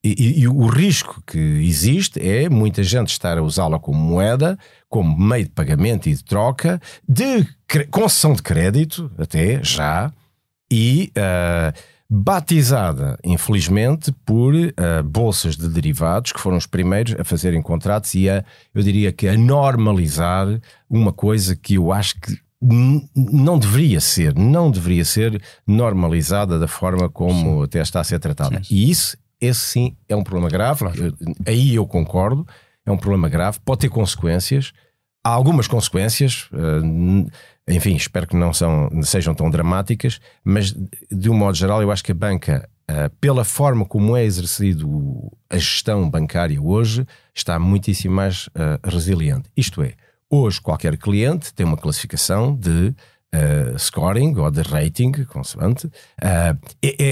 [0.05, 4.59] E, e, e, o risco que existe é muita gente estar a usá-la como moeda,
[4.87, 7.47] como meio de pagamento e de troca, de
[7.91, 10.13] concessão de crédito, até já,
[10.71, 11.73] e uh,
[12.09, 14.71] batizada, infelizmente, por uh,
[15.05, 19.29] bolsas de derivados, que foram os primeiros a fazerem contratos e a, eu diria que
[19.29, 20.47] a normalizar
[20.89, 22.39] uma coisa que eu acho que
[23.15, 27.65] não deveria ser, não deveria ser normalizada da forma como sim.
[27.65, 28.63] até está a ser tratada.
[28.63, 28.75] Sim.
[28.75, 30.85] E isso, esse sim é um problema grave.
[30.85, 31.15] Eu,
[31.47, 32.47] aí eu concordo,
[32.85, 34.73] é um problema grave, pode ter consequências.
[35.27, 36.49] Há algumas consequências.
[36.53, 37.29] Uh,
[37.67, 40.73] enfim, espero que não são, sejam tão dramáticas, mas
[41.11, 45.33] de um modo geral, eu acho que a banca, uh, pela forma como é exercido
[45.51, 49.51] a gestão bancária hoje, está muitíssimo mais uh, resiliente.
[49.57, 49.95] Isto é,
[50.31, 52.95] hoje qualquer cliente tem uma classificação de
[53.35, 55.91] uh, scoring ou de rating, consoante.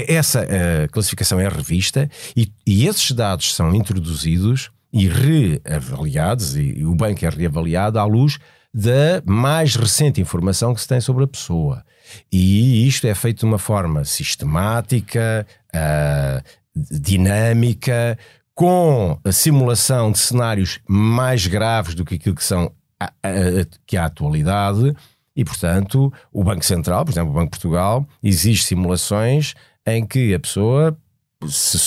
[0.07, 0.47] essa
[0.89, 7.25] classificação é revista e, e esses dados são introduzidos e reavaliados, e, e o banco
[7.25, 8.39] é reavaliado à luz
[8.73, 11.83] da mais recente informação que se tem sobre a pessoa.
[12.31, 16.41] E isto é feito de uma forma sistemática, uh,
[16.73, 18.17] dinâmica,
[18.53, 23.65] com a simulação de cenários mais graves do que aquilo que são a, a, a,
[23.85, 24.95] que a atualidade.
[25.35, 29.55] E, portanto, o Banco Central, por exemplo, o Banco de Portugal, exige simulações
[29.85, 30.97] em que a pessoa
[31.45, 31.77] se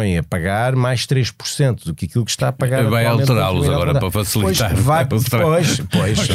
[0.00, 2.84] a pagar mais 3% do que aquilo que está a pagar.
[2.84, 4.70] Vai alterá-los agora para facilitar.
[4.70, 5.28] Pois, vai, pois,
[5.90, 6.30] pois.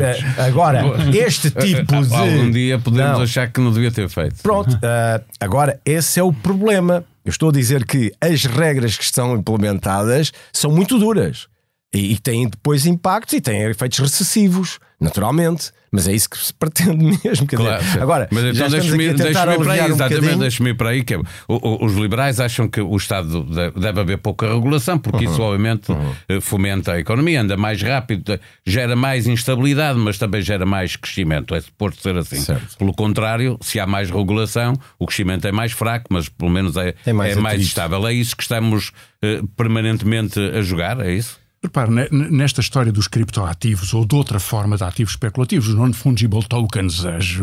[0.00, 2.14] Eh, agora, este tipo de.
[2.14, 3.22] Algum dia podemos não.
[3.22, 4.36] achar que não devia ter feito.
[4.42, 7.04] Pronto, uh, agora, esse é o problema.
[7.24, 11.49] Eu estou a dizer que as regras que estão implementadas são muito duras.
[11.92, 15.72] E, e tem depois impactos e tem efeitos recessivos, naturalmente.
[15.92, 17.48] Mas é isso que se pretende mesmo.
[17.48, 19.94] Quer Claro, dizer, agora, mas então deixa-me aqui a tentar deixa-me ir para aí, um
[19.94, 23.42] exatamente, deixa-me ir para aí, que é, o- o- os liberais acham que o Estado
[23.42, 25.32] de- deve haver pouca regulação, porque Uhum.
[25.32, 25.90] isso obviamente
[26.28, 30.94] eh, fomenta a economia, anda mais rápido, eh, gera mais instabilidade, mas também gera mais
[30.94, 31.56] crescimento.
[31.56, 32.38] É suposto ser assim.
[32.40, 32.78] Certo.
[32.78, 36.94] Pelo contrário, se há mais regulação, o crescimento é mais fraco, mas pelo menos é,
[37.04, 38.06] É mais é mais estável.
[38.06, 41.39] É isso que estamos eh, permanentemente a jogar, é isso?
[41.62, 46.42] Repare, ne- nesta história dos criptoativos ou de outra forma de ativos especulativos, os non-fungible
[46.48, 47.36] tokens, as-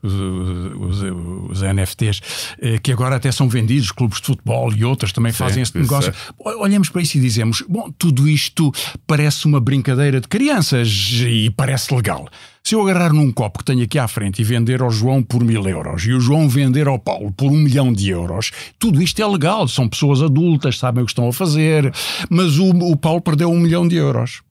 [0.00, 2.20] os, os- os NFTs,
[2.60, 6.14] eh, que agora até são vendidos, clubes de futebol e outras também fazem esse negócio.
[6.38, 8.72] Olhamos para isso e dizemos: bom, tudo isto
[9.04, 10.88] parece uma brincadeira de crianças
[11.26, 12.28] e parece legal.
[12.66, 15.44] Se eu agarrar num copo que tenho aqui à frente e vender ao João por
[15.44, 19.22] mil euros e o João vender ao Paulo por um milhão de euros, tudo isto
[19.22, 21.94] é legal, são pessoas adultas, sabem o que estão a fazer,
[22.28, 24.42] mas o, o Paulo perdeu um milhão de euros.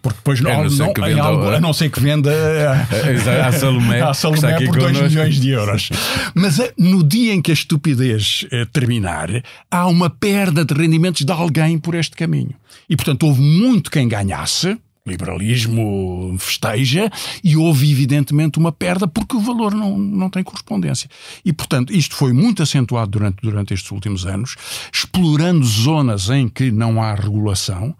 [0.00, 3.50] Porque depois não, A não que venda- algo- a não ser que venda eh, A
[3.50, 5.08] Salomé, está Salomé por 2 connosco.
[5.08, 5.88] milhões de euros.
[6.32, 9.30] Mas eh, no dia em que a estupidez eh, terminar,
[9.68, 12.54] há uma perda de rendimentos de alguém por este caminho.
[12.88, 14.76] E portanto houve muito quem ganhasse.
[15.06, 17.10] Liberalismo festeja
[17.42, 21.10] e houve, evidentemente, uma perda porque o valor não, não tem correspondência.
[21.44, 24.56] E, portanto, isto foi muito acentuado durante, durante estes últimos anos,
[24.90, 27.94] explorando zonas em que não há regulação,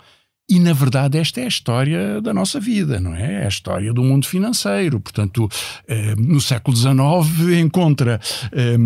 [0.48, 3.42] e, na verdade, esta é a história da nossa vida, não é?
[3.42, 5.00] É a história do mundo financeiro.
[5.00, 5.48] Portanto,
[5.88, 8.20] eh, no século XIX encontra
[8.52, 8.76] eh,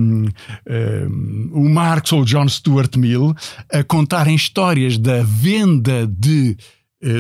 [0.67, 1.07] eh,
[1.51, 3.35] o Marx ou o John Stuart Mill
[3.73, 6.57] a contarem histórias da venda de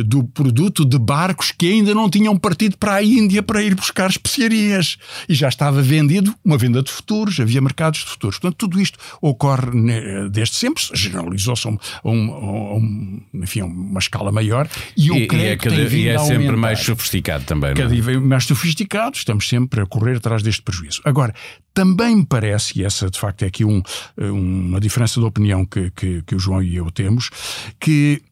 [0.04, 4.10] do produto de barcos que ainda não tinham partido para a Índia para ir buscar
[4.10, 4.96] especiarias.
[5.28, 8.38] E já estava vendido uma venda de futuros, havia mercados de futuros.
[8.38, 14.32] Portanto, tudo isto ocorre ne- desde sempre, generalizou-se a, um, um- um- enfim, uma escala
[14.32, 14.68] maior.
[14.96, 17.72] E eu E, e creio é, que cada- e é sempre mais sofisticado também.
[17.74, 17.88] não é?
[17.88, 21.00] Cada vez mais sofisticado, estamos sempre a correr atrás deste prejuízo.
[21.04, 21.32] Agora,
[21.72, 23.82] também me parece, e essa de facto é aqui um-
[24.16, 27.30] uma diferença de opinião que, que, que o João e eu temos,
[27.78, 28.27] que eh,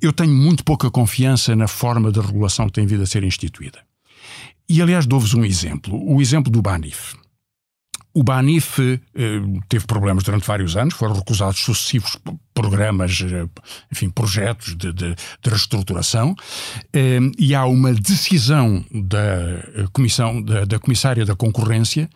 [0.00, 3.80] eu tenho muito pouca confiança na forma de regulação que tem vindo a ser instituída.
[4.68, 7.14] E aliás, dou-vos um exemplo: o exemplo do Banif.
[8.16, 9.00] O Banif eh,
[9.68, 12.16] teve problemas durante vários anos, foram recusados sucessivos
[12.54, 13.48] programas, eh,
[13.90, 16.32] enfim, projetos de, de- de reestruturação,
[16.92, 22.08] eh, e há uma decisão da eh, comissão da, da comissária da concorrência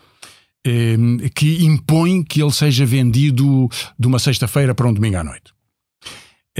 [0.65, 0.97] eh,
[1.35, 5.53] que impõe que ele seja vendido de uma sexta-feira para um domingo à noite.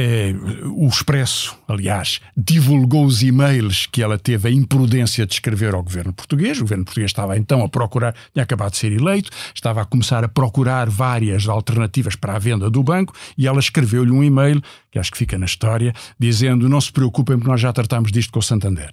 [0.01, 0.33] Eh,
[0.77, 6.13] o Expresso, aliás, divulgou os e-mails que ela teve a imprudência de escrever ao governo
[6.13, 6.59] português.
[6.59, 10.23] O governo português estava então a procurar, tinha acabado de ser eleito, estava a começar
[10.23, 15.01] a procurar várias alternativas para a venda do banco e ela escreveu-lhe um e-mail, que
[15.01, 18.39] acho que fica na história, dizendo: Não se preocupem, porque nós já tratamos disto com
[18.39, 18.91] o Santander.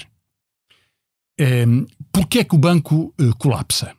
[1.39, 1.67] Eh,
[2.11, 3.93] Porquê é que o banco eh, colapsa?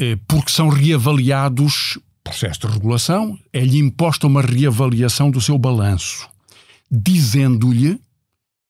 [0.00, 6.26] Eh, Porque são reavaliados processo de regulação, é-lhe imposta uma reavaliação do seu balanço,
[6.90, 8.00] dizendo-lhe,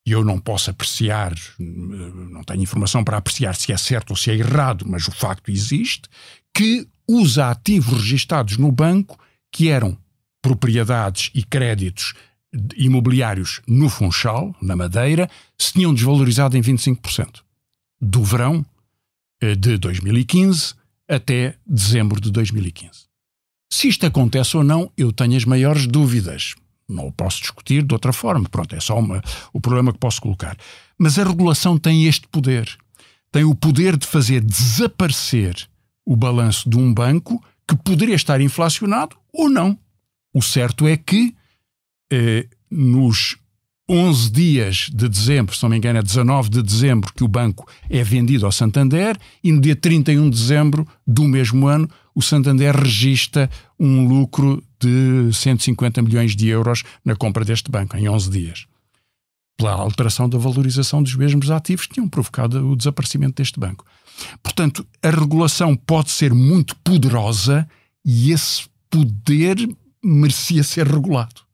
[0.06, 4.30] e eu não posso apreciar, não tenho informação para apreciar se é certo ou se
[4.30, 6.08] é errado, mas o facto existe,
[6.52, 9.18] que os ativos registados no banco,
[9.50, 9.96] que eram
[10.42, 12.12] propriedades e créditos
[12.76, 17.42] imobiliários no Funchal, na Madeira, se tinham desvalorizado em 25%.
[18.00, 18.64] Do verão
[19.40, 20.74] eh, de 2015
[21.08, 23.13] até dezembro de 2015.
[23.74, 26.54] Se isto acontece ou não, eu tenho as maiores dúvidas.
[26.88, 28.48] Não o posso discutir de outra forma.
[28.48, 29.20] Pronto, é só uma,
[29.52, 30.56] o problema que posso colocar.
[30.96, 32.68] Mas a regulação tem este poder.
[33.32, 35.68] Tem o poder de fazer desaparecer
[36.06, 39.76] o balanço de um banco que poderia estar inflacionado ou não.
[40.32, 41.34] O certo é que
[42.12, 43.36] eh, nos
[43.90, 47.68] 11 dias de dezembro, se não me engano, é 19 de dezembro que o banco
[47.90, 52.74] é vendido ao Santander e no dia 31 de dezembro do mesmo ano o Santander
[52.76, 58.66] registra um lucro de 150 milhões de euros na compra deste banco, em 11 dias.
[59.56, 63.84] Pela alteração da valorização dos mesmos ativos que tinham provocado o desaparecimento deste banco.
[64.42, 67.68] Portanto, a regulação pode ser muito poderosa
[68.04, 69.56] e esse poder
[70.02, 71.44] merecia ser regulado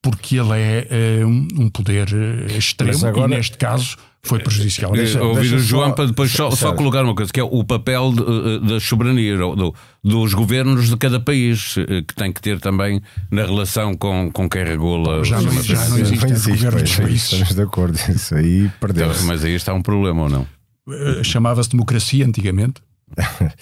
[0.00, 4.92] porque ele é, eh, um poder eh, extremo agora- e neste caso foi prejudicial.
[4.94, 7.40] Eh, Deixa- ouvir deixa o só- João para depois só, só colocar uma coisa, que
[7.40, 12.14] é o papel eh, da soberania do- do- dos governos de cada país, eh, que
[12.14, 13.00] tem que ter também
[13.30, 15.24] na relação com, com quem regula.
[15.24, 17.24] Já não- já não existe esse governo dos países.
[17.32, 17.98] Estamos de acordo.
[18.10, 19.24] Isso aí Então, perdeu-se.
[19.24, 20.46] Mas aí está um problema ou não?
[20.90, 22.82] Eh, Chamava-se democracia antigamente.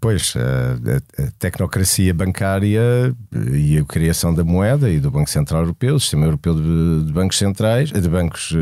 [0.00, 3.14] Pois, a, tecnocracia bancária
[3.52, 7.36] e a criação da moeda e do Banco Central Europeu, o Sistema Europeu de, Bancos
[7.36, 8.54] Centrais, de bancos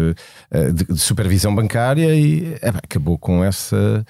[0.50, 4.04] de, supervisão bancária, e é, acabou com essa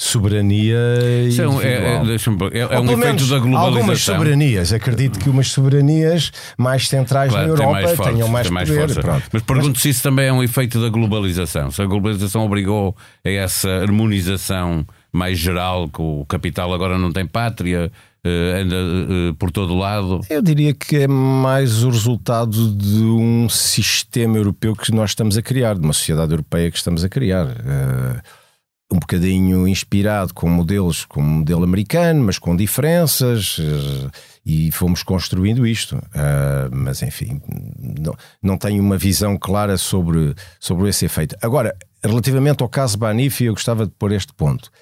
[0.00, 0.78] soberania
[1.36, 3.58] São, é, é, é, é um efeito da globalização.
[3.58, 8.48] Algumas soberanias, acredito que umas soberanias mais centrais claro, na Europa mais forte, tenham mais,
[8.48, 9.04] mais poder.
[9.30, 9.82] Mas pergunto Mas...
[9.82, 11.70] se isso também é um efeito da globalização.
[11.70, 17.26] Se a globalização obrigou a essa harmonização mais geral, que o capital agora não tem
[17.26, 17.90] pátria,
[18.22, 20.20] Uh, anda uh, por todo lado?
[20.28, 25.42] Eu diria que é mais o resultado de um sistema europeu que nós estamos a
[25.42, 27.46] criar, de uma sociedade europeia que estamos a criar.
[27.46, 28.20] Uh,
[28.92, 34.10] um bocadinho inspirado com modelos como o modelo americano, mas com diferenças, eh,
[34.44, 35.96] e fomos construindo isto.
[36.72, 37.40] Mas enfim,
[37.78, 41.36] não, não tenho uma visão clara sobre, sobre esse efeito.
[41.40, 44.72] Agora, relativamente ao caso Banif, eu gostava de pôr este ponto.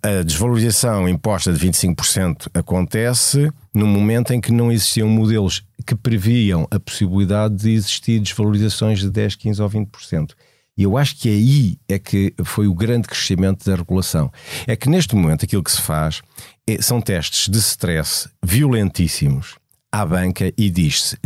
[0.00, 6.68] A desvalorização imposta de 25% acontece no momento em que não existiam modelos que previam
[6.70, 10.34] a possibilidade de existir desvalorizações de 10, 15 ou 20%.
[10.78, 14.30] E eu acho que aí é que foi o grande crescimento da regulação.
[14.68, 16.22] É que neste momento aquilo que se faz
[16.64, 19.56] é, são testes de stress violentíssimos
[19.90, 21.16] à banca e diz-se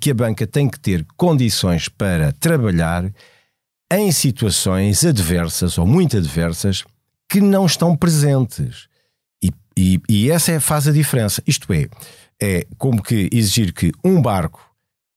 [0.00, 3.12] que a banca tem que ter condições para trabalhar
[3.92, 6.82] em situações adversas ou muito adversas
[7.28, 8.88] que não estão presentes.
[9.42, 11.42] E, e, e essa é, faz a diferença.
[11.46, 11.88] Isto é,
[12.40, 14.60] é como que exigir que um barco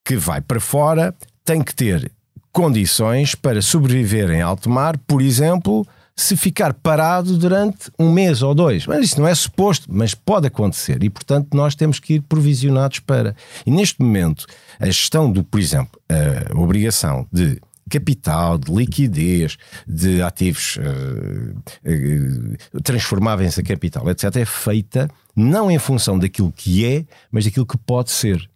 [0.05, 1.13] que vai para fora
[1.45, 2.11] tem que ter
[2.51, 8.53] condições para sobreviver em alto mar, por exemplo, se ficar parado durante um mês ou
[8.53, 8.85] dois.
[8.85, 12.99] Mas isso não é suposto, mas pode acontecer e, portanto, nós temos que ir provisionados
[12.99, 13.35] para.
[13.65, 14.45] E neste momento,
[14.79, 23.57] a gestão do, por exemplo, a obrigação de capital, de liquidez, de ativos uh, transformáveis
[23.57, 28.11] a capital, etc., é feita não em função daquilo que é, mas daquilo que pode
[28.11, 28.49] ser.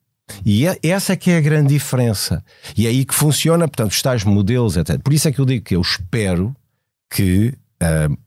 [0.45, 2.43] E é, essa é que é a grande diferença.
[2.77, 4.99] E é aí que funciona, portanto, os tais modelos, etc.
[5.01, 6.55] Por isso é que eu digo que eu espero
[7.09, 8.17] que uh,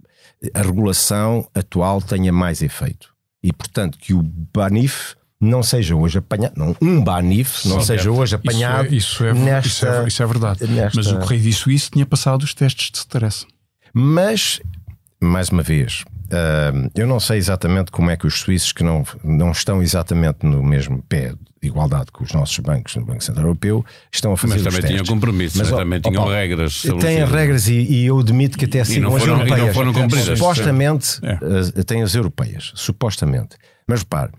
[0.54, 3.14] a regulação atual tenha mais efeito.
[3.42, 8.34] E, portanto, que o Banif não seja hoje apanhado, não, um Banif não seja hoje
[8.34, 10.66] apanhado isso é, isso é, nesta, isso é, isso é verdade.
[10.66, 10.96] Nesta...
[10.96, 13.46] Mas o Correio de Suíço tinha passado os testes de stress.
[13.92, 14.60] Mas,
[15.20, 19.04] mais uma vez, Uh, eu não sei exatamente como é que os suíços que não,
[19.22, 23.46] não estão exatamente no mesmo pé de igualdade com os nossos bancos no Banco Central
[23.46, 26.82] Europeu estão a fazer Mas também tinham compromissos, mas, também tinham ó, regras.
[27.00, 29.58] Têm regras e, e, eu admito que até sigam as europeias.
[29.58, 30.38] E não foram cumpridas.
[30.38, 31.82] Supostamente é.
[31.84, 33.56] têm as europeias, supostamente.
[33.86, 34.32] Mas repare,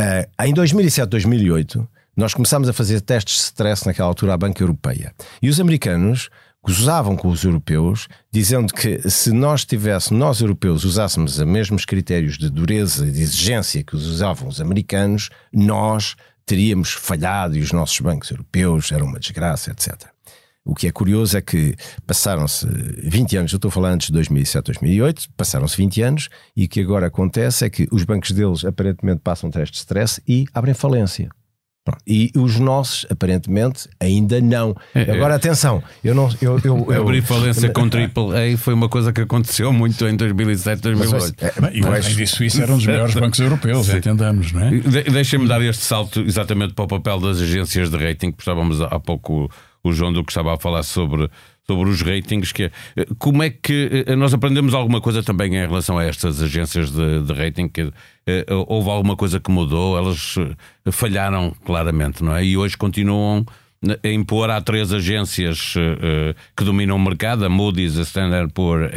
[0.00, 4.60] uh, em 2007, 2008 nós começámos a fazer testes de stress naquela altura à Banca
[4.60, 5.14] Europeia.
[5.40, 6.28] E os americanos
[6.64, 12.36] gozavam com os europeus, dizendo que se nós tivéssemos, nós europeus, usássemos os mesmos critérios
[12.36, 18.00] de dureza e de exigência que usavam os americanos, nós teríamos falhado e os nossos
[18.00, 20.08] bancos europeus eram uma desgraça, etc.
[20.68, 21.74] O que é curioso é que
[22.06, 22.66] passaram-se
[23.02, 26.80] 20 anos, eu estou falando antes de 2007, 2008, passaram-se 20 anos e o que
[26.82, 31.30] agora acontece é que os bancos deles aparentemente passam testes de stress e abrem falência.
[32.06, 34.76] E os nossos, aparentemente, ainda não.
[34.94, 35.10] É, é.
[35.12, 36.28] Agora, atenção, eu não.
[36.38, 40.82] Eu, eu, eu, Abrir falência com AAA foi uma coisa que aconteceu muito em 2007,
[40.82, 41.34] 2008.
[41.40, 43.96] Mas, é, e além disso, isso era um dos maiores bancos europeus, Sim.
[43.96, 44.70] entendamos, não é?
[44.70, 48.82] De, Deixem-me dar este salto exatamente para o papel das agências de rating, que estávamos
[48.82, 49.50] há pouco
[49.88, 51.28] o João do que estava a falar sobre
[51.70, 52.50] sobre os ratings.
[52.50, 52.70] Que, é,
[53.18, 57.22] como é que eh, nós aprendemos alguma coisa também em relação a estas agências de,
[57.22, 57.68] de rating?
[57.68, 57.92] Que,
[58.26, 59.96] eh, houve alguma coisa que mudou?
[59.96, 62.44] Elas eh, falharam claramente, não é?
[62.44, 63.44] E hoje continuam
[64.02, 64.50] a impor.
[64.50, 65.74] Há três agências
[66.56, 68.90] que dominam o mercado: a Moody's, a Standard Poor's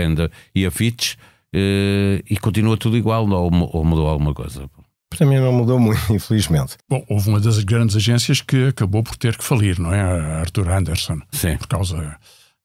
[0.56, 1.16] e a Fitch.
[1.54, 4.68] e continua tudo igual ou mudou alguma coisa?
[5.16, 6.78] Para mim não mudou muito, infelizmente.
[6.90, 10.02] Bom, houve uma das grandes agências que acabou por ter que falir, não é?
[10.02, 11.20] A Arthur Anderson.
[11.32, 11.58] Sim.
[11.58, 12.18] Por causa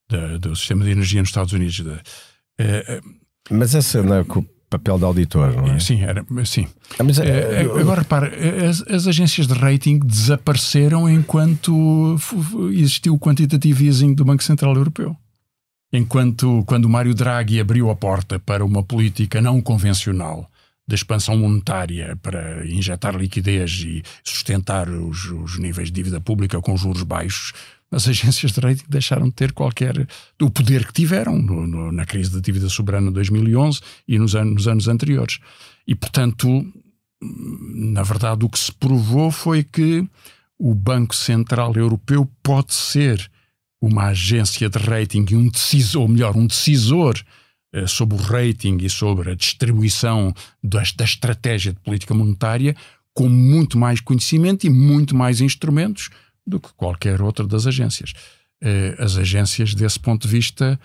[0.09, 1.77] da, do sistema de energia nos Estados Unidos.
[1.77, 2.01] De,
[2.59, 3.01] é,
[3.51, 5.81] mas esse não é o papel de auditor, não é?
[5.81, 6.69] Sim, era, sim.
[6.99, 8.31] Ah, mas, é, agora repare,
[8.65, 12.17] as, as, agências de rating desapareceram enquanto
[12.71, 15.17] existiu o quantitative easing do Banco Central Europeu.
[15.93, 20.49] Enquanto quando Mário Draghi abriu a porta para uma política não convencional
[20.89, 26.77] da expansão monetária para injetar liquidez e sustentar os, os níveis de dívida pública com
[26.77, 27.53] juros baixos,
[27.91, 30.07] as agências de rating deixaram de ter qualquer.
[30.41, 34.35] o poder que tiveram no, no, na crise da dívida soberana de 2011 e nos,
[34.35, 35.39] anos, nos anos anteriores.
[35.87, 36.65] E, portanto,
[37.21, 40.07] na verdade, o que se provou foi que
[40.59, 43.31] o Banco Central Europeu pode ser
[43.81, 47.15] uma agência de rating e um decisor, ou melhor, um decisor
[47.87, 52.75] sobre o rating e sobre a distribuição das, da estratégia de política monetária
[53.17, 56.11] com muito mais conhecimento e muito mais instrumentos
[56.47, 58.13] do que qualquer outra das agências.
[58.63, 60.79] Uh, as agências, desse ponto de vista,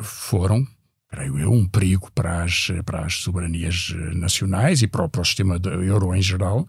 [0.00, 0.64] foram,
[1.08, 5.24] creio eu, um perigo para as, para as soberanias nacionais e para o, para o
[5.24, 6.68] sistema euro em geral.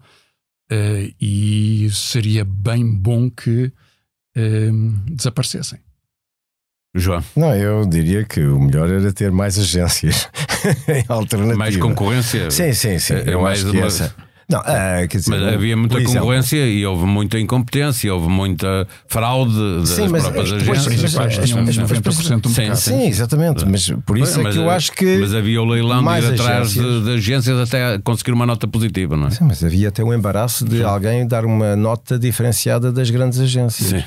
[0.70, 3.72] Uh, e seria bem bom que
[5.06, 5.78] desaparecessem.
[6.98, 7.22] João?
[7.34, 10.28] Não, eu diria que o melhor era ter mais agências
[11.08, 11.58] alternativas.
[11.58, 12.50] Mais concorrência?
[12.50, 13.14] Sim, sim, sim.
[13.14, 13.86] É, eu mais acho que uma...
[13.86, 14.14] essa.
[14.48, 19.80] Não, ah, quer dizer, mas havia muita concorrência e houve muita incompetência, houve muita fraude
[19.80, 21.12] das sim, mas, próprias agências.
[22.54, 23.66] Sim, sim, exatamente.
[23.66, 25.16] Mas por isso é que eu acho que.
[25.18, 29.16] Mas havia o leilão de ir atrás de, de, agências até conseguir uma nota positiva,
[29.16, 29.30] não é?
[29.30, 33.88] Sim, mas havia até o embaraço de alguém dar uma nota diferenciada das grandes agências.
[33.88, 34.04] Sim.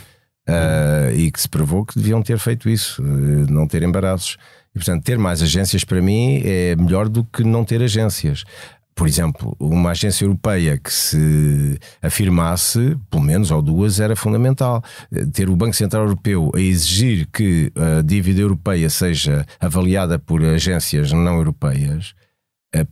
[0.49, 3.05] Uh, e que se provou que deviam ter feito isso, uh,
[3.51, 4.37] não ter embaraços.
[4.75, 8.43] E, portanto, ter mais agências para mim é melhor do que não ter agências.
[8.99, 14.83] Por exemplo, uma agência europeia que se afirmasse, pelo menos, ou duas, era fundamental.
[15.31, 21.13] Ter o Banco Central Europeu a exigir que a dívida europeia seja avaliada por agências
[21.13, 22.28] não europeias eh,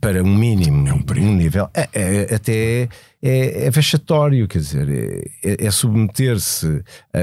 [0.00, 2.88] para um mínimo, é um, um nível, é, é, até
[3.22, 4.88] é, é, vexatório, quer dizer,
[5.44, 6.82] é, é submeter-se uh,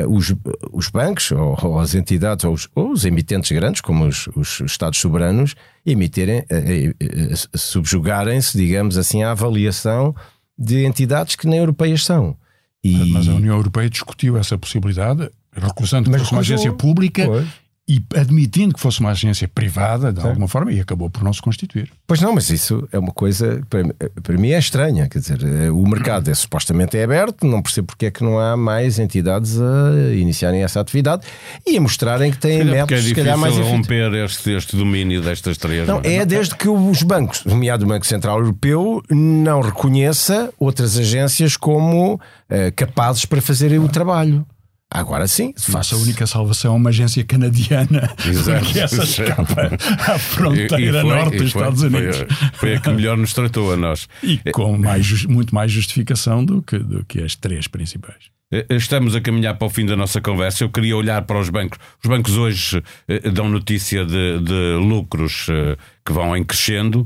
[0.09, 0.33] os,
[0.71, 4.61] os bancos ou, ou, as entidades ou os, ou os emitentes grandes, como os, os
[4.61, 5.53] Estados soberanos,
[5.85, 10.15] emitirem, uh, subjugarem-se, digamos assim, à avaliação
[10.57, 12.37] de entidades que nem europeias são.
[12.81, 13.11] E...
[13.11, 18.03] Mas a União Europeia discutiu essa possibilidade, recusando que fosse uma agência pública pois e
[18.15, 20.27] admitindo que fosse uma agência privada, de Sim.
[20.27, 21.91] alguma forma, e acabou por não se constituir.
[22.07, 23.83] Pois não, mas isso é uma coisa, para,
[24.23, 27.87] para mim é estranha, quer dizer, eh, o mercado é, supostamente é aberto, não percebo
[27.87, 31.27] porque é que não há mais entidades a iniciarem essa atividade
[31.65, 35.55] e a mostrarem que têm métodos, é se calhar, mais romper este, este domínio destas
[35.55, 35.87] três.
[35.87, 41.55] Não, é desde que os bancos, nomeado o Banco Central Europeu, não reconheça outras agências
[41.55, 42.19] como uh,
[42.75, 44.43] capazes para fazerem o trabalho.
[44.95, 45.53] Agora sim.
[45.57, 48.65] Faça a única salvação a uma agência canadiana Exato.
[48.65, 52.17] que essa escapa à fronteira e, e foi, norte dos Estados Unidos.
[52.17, 54.07] Foi, foi, a que melhor nos tratou a nós.
[54.23, 58.33] E com mais, muito mais justificação do que, do que as três principais.
[58.53, 60.63] Eh, estamos a caminhar para o fim da nossa conversa.
[60.63, 61.77] Eu queria olhar para os bancos.
[62.01, 65.75] Os bancos hoje eh, dão notícia de, de lucros eh,
[66.05, 67.05] que vão em crescendo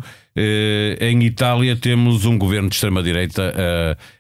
[1.00, 3.54] em Itália temos um governo de extrema-direita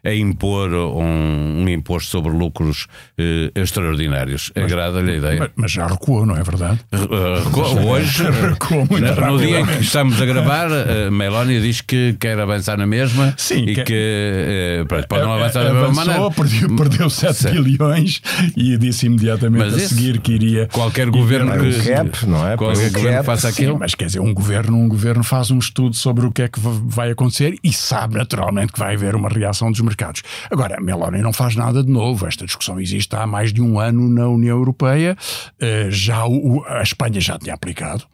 [0.03, 4.51] a, a, impor um, um, imposto sobre lucros uh, extraordinários.
[4.55, 5.39] Agrada-lhe a ideia?
[5.39, 6.79] Mas, mas, já recuou, não é verdade?
[6.93, 11.61] Uh, recuou, hoje, recuou muito no, no dia em que estamos a gravar, uh, Meloni
[11.61, 15.73] diz que quer avançar na mesma Sim, e que, que pronto, pode não avançar da
[15.73, 16.31] mesma maneira.
[16.31, 18.21] Perdeu, perdeu 7 bilhões
[18.55, 20.67] e disse imediatamente mas a esse, seguir que iria.
[20.67, 22.55] Qualquer governo que, cap, não é?
[22.57, 23.73] Qualquer governo cap, faça aquilo.
[23.73, 26.41] Sim, mas quer dizer, um governo, um governo faz um estudo sobre sobre o que
[26.41, 30.23] é que vai acontecer e sabe naturalmente que vai haver uma reação dos mercados.
[30.49, 32.25] Agora, a Meloni não faz nada de novo.
[32.25, 35.15] Esta discussão existe há mais de um ano na União Europeia.
[35.59, 38.05] Eh, já o, a Espanha já tinha aplicado.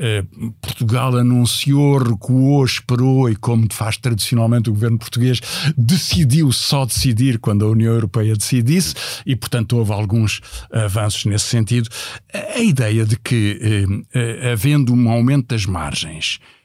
[0.00, 5.40] Uh, Portugal anunciou, recuou, esperou e, como faz tradicionalmente o governo português,
[5.76, 8.94] decidiu só decidir quando a União Europeia decidisse
[9.26, 10.40] e, portanto, houve alguns
[10.72, 11.88] avanços nesse sentido.
[12.32, 16.57] A ideia de que, uh, havendo um aumento das margens, eh,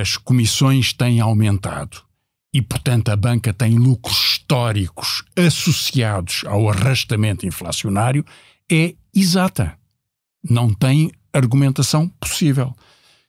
[0.00, 2.06] as comissões têm aumentado
[2.56, 8.24] e, portanto, a banca tem lucros históricos associados ao arrastamento inflacionário
[8.72, 9.76] é exata.
[10.42, 12.74] Não tem argumentação possível.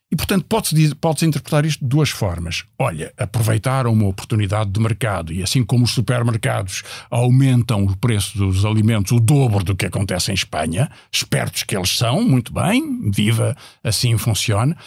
[0.10, 2.64] E, portanto, pode-se pode interpretar isto de duas formas.
[2.80, 8.64] Olha, aproveitaram uma oportunidade de mercado e, assim como os supermercados aumentam o preço dos
[8.64, 13.58] alimentos o dobro do que acontece em Espanha, espertos que eles são, muito bem, viva,
[13.84, 14.78] assim funciona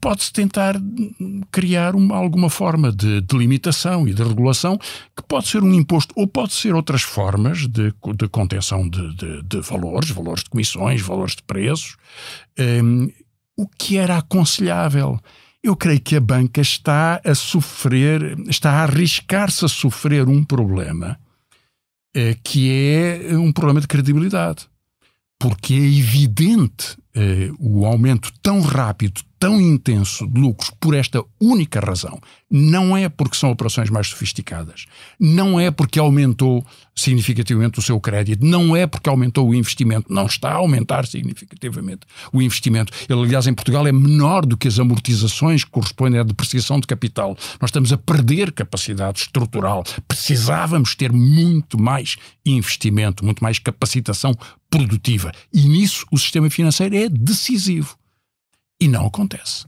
[0.00, 0.76] pode-se tentar
[1.50, 4.78] criar uma, alguma forma de, de, limitação e de regulação
[5.16, 9.42] que pode ser um imposto ou pode ser outras formas de, de contenção de, de,
[9.42, 11.96] de valores, valores de comissões, valores de preços,
[12.84, 13.10] um,
[13.56, 15.18] o que era aconselhável.
[15.62, 21.18] Eu creio que a banca está a sofrer, está a arriscar-se a sofrer um problema
[22.14, 24.66] eh, que é um problema de credibilidade.
[25.38, 31.80] Porque é evidente eh, o aumento tão rápido, tão intenso de lucros por esta única
[31.80, 32.20] razão.
[32.50, 34.86] Não é porque são operações mais sofisticadas,
[35.18, 36.64] não é porque aumentou
[36.94, 42.00] significativamente o seu crédito, não é porque aumentou o investimento, não está a aumentar significativamente
[42.32, 42.92] o investimento.
[43.08, 46.86] Ele, aliás, em Portugal é menor do que as amortizações que correspondem à depreciação de
[46.86, 47.36] capital.
[47.60, 49.84] Nós estamos a perder capacidade estrutural.
[50.08, 54.34] Precisávamos ter muito mais investimento, muito mais capacitação
[54.70, 55.32] produtiva.
[55.52, 57.96] E nisso o sistema financeiro é decisivo.
[58.80, 59.66] E não acontece.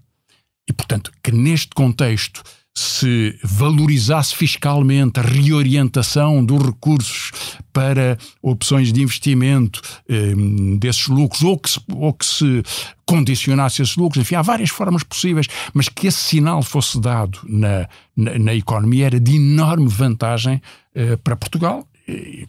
[0.68, 2.42] E, portanto, que neste contexto
[2.72, 7.32] se valorizasse fiscalmente a reorientação dos recursos
[7.72, 10.34] para opções de investimento eh,
[10.78, 12.62] desses lucros, ou que, se, ou que se
[13.04, 17.88] condicionasse esses lucros, enfim, há várias formas possíveis, mas que esse sinal fosse dado na,
[18.16, 20.62] na, na economia era de enorme vantagem
[20.94, 21.86] eh, para Portugal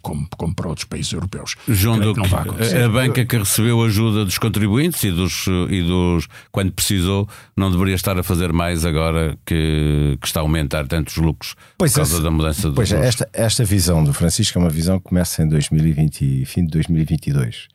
[0.02, 1.56] como, como para outros países europeus.
[1.68, 7.28] João Duque, a banca que recebeu ajuda dos contribuintes e dos, e dos quando precisou,
[7.56, 11.92] não deveria estar a fazer mais agora que, que está a aumentar tantos lucros pois
[11.92, 14.70] por causa esse, da mudança dos Pois é, esta, esta visão do Francisco é uma
[14.70, 17.68] visão que começa em 2020, fim de 2022.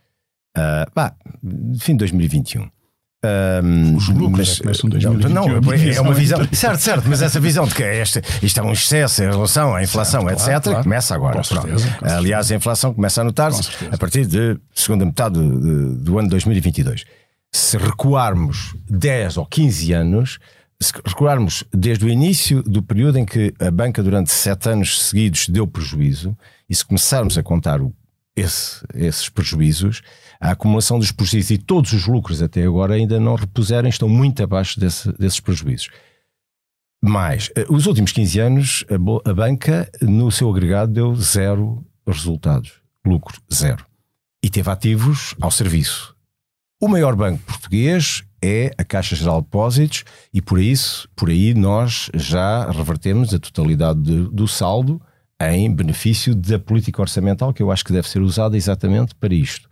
[0.58, 1.16] Uh, ah, bah,
[1.80, 2.70] fim de 2021.
[3.26, 6.48] Um, Os lucros mas, é Não, não, é uma visão.
[6.54, 9.82] certo, certo, mas essa visão de que este, isto é um excesso em relação à
[9.82, 11.44] inflação, certo, etc., claro, começa agora.
[11.44, 16.30] Certeza, Aliás, a inflação começa a notar-se a partir de segunda metade do, do ano
[16.30, 17.06] 2022.
[17.52, 20.38] Se recuarmos 10 ou 15 anos,
[20.80, 25.50] se recuarmos desde o início do período em que a banca, durante sete anos seguidos,
[25.50, 26.38] deu prejuízo,
[26.70, 27.92] e se começarmos a contar o,
[28.38, 30.04] esse, esses prejuízos,
[30.40, 34.44] a acumulação dos prejuízos e todos os lucros até agora ainda não repuseram, estão muito
[34.44, 35.90] abaixo desse, desses prejuízos.
[37.02, 42.74] Mas, eh, os últimos 15 anos, a, a banca, no seu agregado, deu zero resultados.
[43.06, 43.86] Lucro, zero.
[44.44, 46.16] E teve ativos ao serviço.
[46.80, 51.56] O maior banco português é a Caixa Geral de Depósitos e por isso, por aí
[51.56, 55.02] nós já revertemos a totalidade de, do saldo
[55.42, 59.68] em benefício da política orçamental que eu acho que deve ser usada exatamente para isto.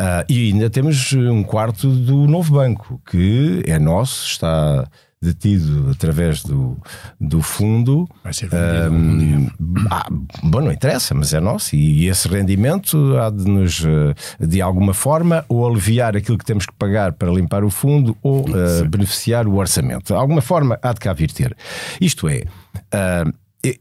[0.00, 4.88] Uh, e ainda temos um quarto do novo banco, que é nosso, está
[5.22, 6.78] detido através do,
[7.20, 8.08] do fundo.
[8.24, 10.06] Vai ser vendido um, ah,
[10.42, 11.76] Bom, não interessa, mas é nosso.
[11.76, 16.46] E, e esse rendimento há de nos, ah, de alguma forma, ou aliviar aquilo que
[16.46, 20.14] temos que pagar para limpar o fundo, ou uh, beneficiar o orçamento.
[20.14, 21.54] De alguma forma há de cá vir ter.
[22.00, 22.44] Isto é.
[22.94, 23.32] Uh,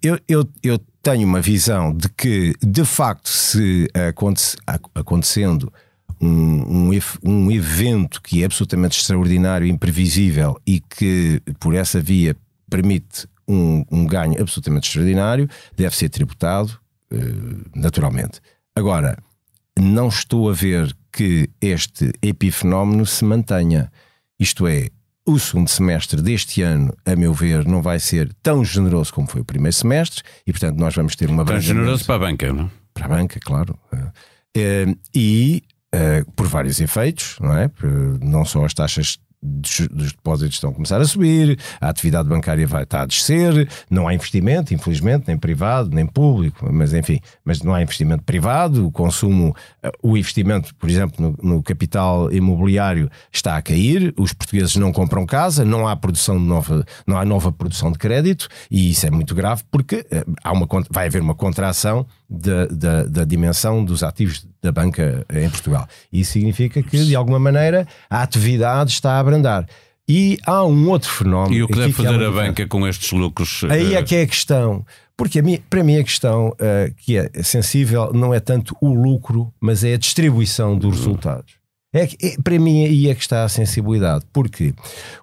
[0.04, 4.56] eu, eu, eu tenho uma visão de que, de facto, se aconte,
[4.94, 5.72] acontecendo
[6.22, 12.36] um, um, um evento que é absolutamente extraordinário, imprevisível e que, por essa via,
[12.70, 16.80] permite um, um ganho absolutamente extraordinário, deve ser tributado,
[17.12, 18.42] uh, naturalmente.
[18.76, 19.18] Agora,
[19.78, 23.92] não estou a ver que este epifenómeno se mantenha.
[24.40, 24.90] Isto é,
[25.34, 29.42] o segundo semestre deste ano, a meu ver, não vai ser tão generoso como foi
[29.42, 31.46] o primeiro semestre e, portanto, nós vamos ter uma.
[31.46, 32.72] Tão generoso para a banca, não?
[32.94, 33.78] Para a banca, claro.
[33.94, 37.68] Uh, e Uh, por vários efeitos, não é?
[38.22, 42.84] Não só as taxas dos, depósitos estão a começar a subir, a atividade bancária vai
[42.84, 47.74] estar a descer, não há investimento, infelizmente, nem privado, nem público, mas enfim, mas não
[47.74, 53.56] há investimento privado, o consumo, eh, o investimento, por exemplo, no, no capital imobiliário está
[53.56, 57.92] a cair, os portugueses não compram casa, não há produção nova, não há nova produção
[57.92, 62.06] de crédito, e isso é muito grave porque eh, há uma, vai haver uma contração
[62.30, 65.88] da, da, da, dimensão dos ativos da banca em Portugal.
[66.14, 69.66] Isso significa que, de alguma maneira, a atividade está a abrandar.
[70.08, 71.56] E há um outro fenómeno.
[71.56, 73.64] E o que deve fazer a banca com estes lucros?
[73.70, 74.86] Aí é eh, que é a questão.
[75.16, 78.94] Porque a minha, para mim a questão uh, que é sensível não é tanto o
[78.94, 81.60] lucro, mas é a distribuição dos resultados.
[81.94, 84.74] É, é, para mim aí é que está a sensibilidade, porque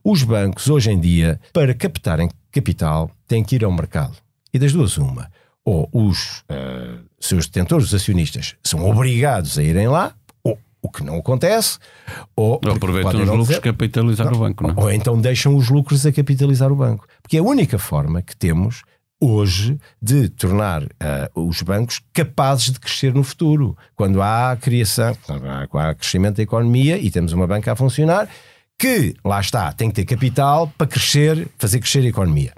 [0.04, 4.16] os bancos hoje em dia, para captarem capital, têm que ir ao mercado.
[4.52, 5.30] E das duas, uma
[5.66, 10.14] ou os uh, seus detentores, os acionistas, são obrigados a irem lá,
[10.44, 11.78] ou o que não acontece,
[12.36, 14.70] ou, ou aproveitam os lucros dizer, capitalizar não, o banco, não?
[14.70, 14.74] É?
[14.76, 17.08] ou então deixam os lucros a capitalizar o banco.
[17.20, 18.82] Porque é a única forma que temos
[19.20, 20.88] hoje de tornar uh,
[21.34, 23.76] os bancos capazes de crescer no futuro.
[23.96, 28.28] Quando há criação, quando há, crescimento da economia e temos uma banca a funcionar,
[28.78, 32.52] que lá está, tem que ter capital para crescer, fazer crescer a economia.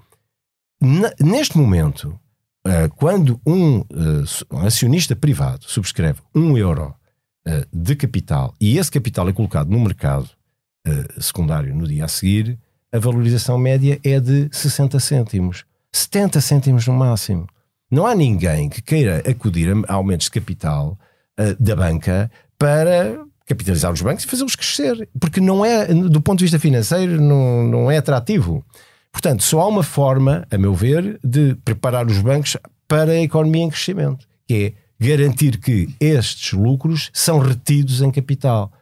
[1.20, 2.18] neste momento,
[2.96, 3.84] quando um, uh,
[4.52, 6.94] um, acionista privado subscreve um euro
[7.46, 10.28] uh, de capital e esse capital é colocado no mercado
[11.20, 12.58] secundário no dia a seguir,
[12.90, 15.66] a valorização média é de 60 cêntimos.
[15.92, 17.46] 70 cêntimos no máximo.
[17.90, 20.98] Não há ninguém que queira acudir a aumentos de capital
[21.60, 25.08] da banca para capitalizar os bancos e fazê-los crescer.
[25.18, 28.64] Porque não é, do ponto de vista financeiro, não, não é atrativo.
[29.12, 32.56] Portanto, só há uma forma, a meu ver, de preparar os bancos
[32.86, 34.72] para a economia em crescimento, que é
[35.06, 38.72] garantir que estes lucros são retidos em capital.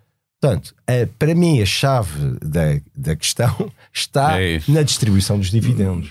[0.41, 6.11] Portanto, a, para mim, a chave da, da questão está é na distribuição dos dividendos.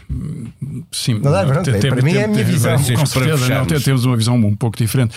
[0.91, 2.75] Sim, não, é verdade, tem, para tem, mim tem, é a minha visão.
[2.75, 5.15] Com certeza, não, temos uma visão um pouco diferente.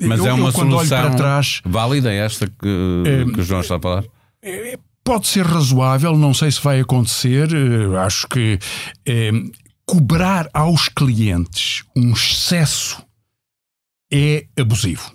[0.00, 3.76] Mas eu, é uma eu, solução trás, válida esta que, é, que o João está
[3.76, 4.04] a falar?
[4.42, 7.48] É, pode ser razoável, não sei se vai acontecer.
[7.52, 8.58] eh, Acho que
[9.06, 9.30] eh,
[9.86, 13.04] cobrar aos clientes um excesso
[14.12, 15.12] é abusivo.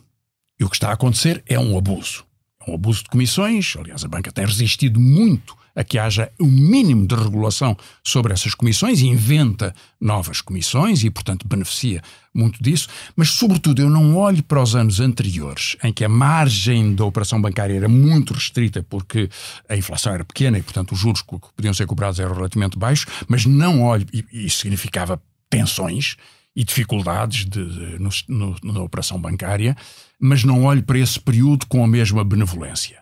[0.59, 2.25] E o que está a acontecer é um abuso.
[2.65, 3.75] É um abuso de comissões.
[3.77, 8.53] Aliás, a banca tem resistido muito a que haja um mínimo de regulação sobre essas
[8.53, 12.01] comissões e inventa novas comissões e, portanto, beneficia
[12.33, 12.87] muito disso.
[13.15, 17.41] Mas, sobretudo, eu não olho para os anos anteriores, em que a margem da operação
[17.41, 19.29] bancária era muito restrita porque
[19.67, 23.05] a inflação era pequena e, portanto, os juros que podiam ser cobrados eram relativamente baixos,
[23.27, 26.15] mas não olho, e isso significava tensões
[26.55, 29.75] e dificuldades de, de- no- no- na operação bancária,
[30.19, 32.99] mas não olho para esse período com a mesma benevolência.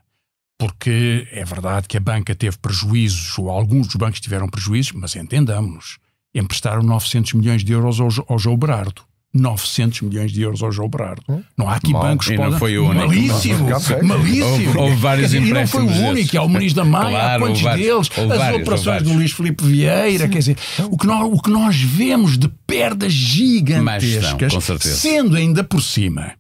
[0.58, 5.16] Porque é verdade que a banca teve prejuízos, ou alguns dos bancos tiveram prejuízos, mas
[5.16, 5.98] entendamos-nos.
[6.34, 9.04] Emprestaram 900 milhões de euros ao, ao João Berardo.
[9.34, 11.22] 900 milhões de euros ao João Berardo.
[11.56, 12.02] Não há aqui Mal.
[12.02, 13.06] bancos E podem- foi o único.
[13.06, 13.68] Malíssimo!
[14.04, 14.46] Malíssimo!
[14.46, 17.10] Houve- houve vários dizer, E não foi o empréstimos único, é o Ministro da Maia,
[17.10, 18.32] Claro, há quantos vários, deles?
[18.32, 19.14] As vários, operações do.
[19.14, 20.58] Luís Filipe Vieira, quer dizer,
[20.90, 24.96] o que, nós, o que nós vemos de perdas gigantescas, com certeza.
[24.96, 26.34] sendo ainda por cima,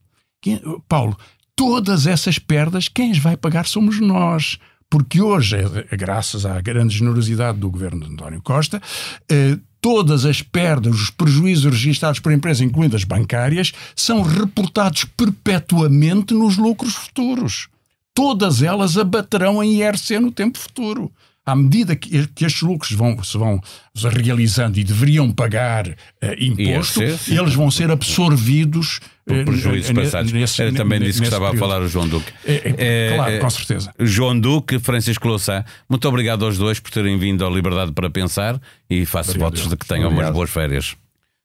[0.87, 1.15] Paulo,
[1.57, 4.57] todas essas perdas, quem as vai pagar somos nós.
[4.89, 8.81] Porque hoje, eh, graças à grande generosidade do governo de António Costa,
[9.29, 16.33] eh, todas as perdas, os prejuízos registados por empresas, incluindo as bancárias, são reportados perpetuamente
[16.33, 17.67] nos lucros futuros.
[18.13, 21.11] Todas elas abaterão em IRC no tempo futuro.
[21.45, 23.59] À medida que, que estes lucros vão, se vão
[23.95, 25.87] realizando e deveriam pagar
[26.21, 30.31] eh, imposto, IRC, eles vão ser absorvidos Por prejuízos n- n- passados.
[30.31, 31.67] nesse- Era também disso que estava a período.
[31.69, 32.31] falar o João Duque.
[32.45, 33.93] É, é, É, claro, com certeza.
[33.99, 38.59] João Duque, Francisco Louçã, muito obrigado aos dois por terem vindo ao Liberdade para Pensar
[38.89, 40.33] e faço votos de que tenham umas Obrigado.
[40.33, 40.95] boas férias.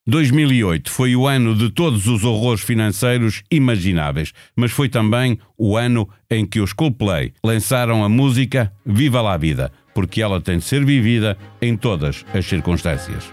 [0.07, 6.09] 2008 foi o ano de todos os horrores financeiros imagináveis, mas foi também o ano
[6.29, 10.65] em que os Coldplay lançaram a música Viva lá a Vida, porque ela tem de
[10.65, 13.25] ser vivida em todas as circunstâncias.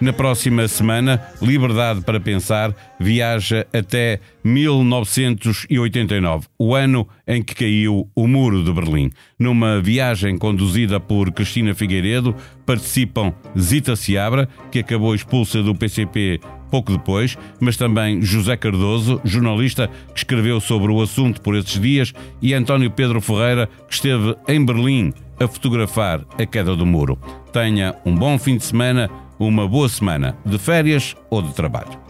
[0.00, 8.26] Na próxima semana, Liberdade para Pensar viaja até 1989, o ano em que caiu o
[8.26, 9.10] Muro de Berlim.
[9.38, 12.34] Numa viagem conduzida por Cristina Figueiredo,
[12.64, 16.40] participam Zita Seabra, que acabou expulsa do PCP
[16.70, 22.14] pouco depois, mas também José Cardoso, jornalista que escreveu sobre o assunto por esses dias,
[22.40, 27.18] e António Pedro Ferreira, que esteve em Berlim a fotografar a queda do muro.
[27.52, 29.10] Tenha um bom fim de semana,
[29.40, 32.09] uma boa semana de férias ou de trabalho.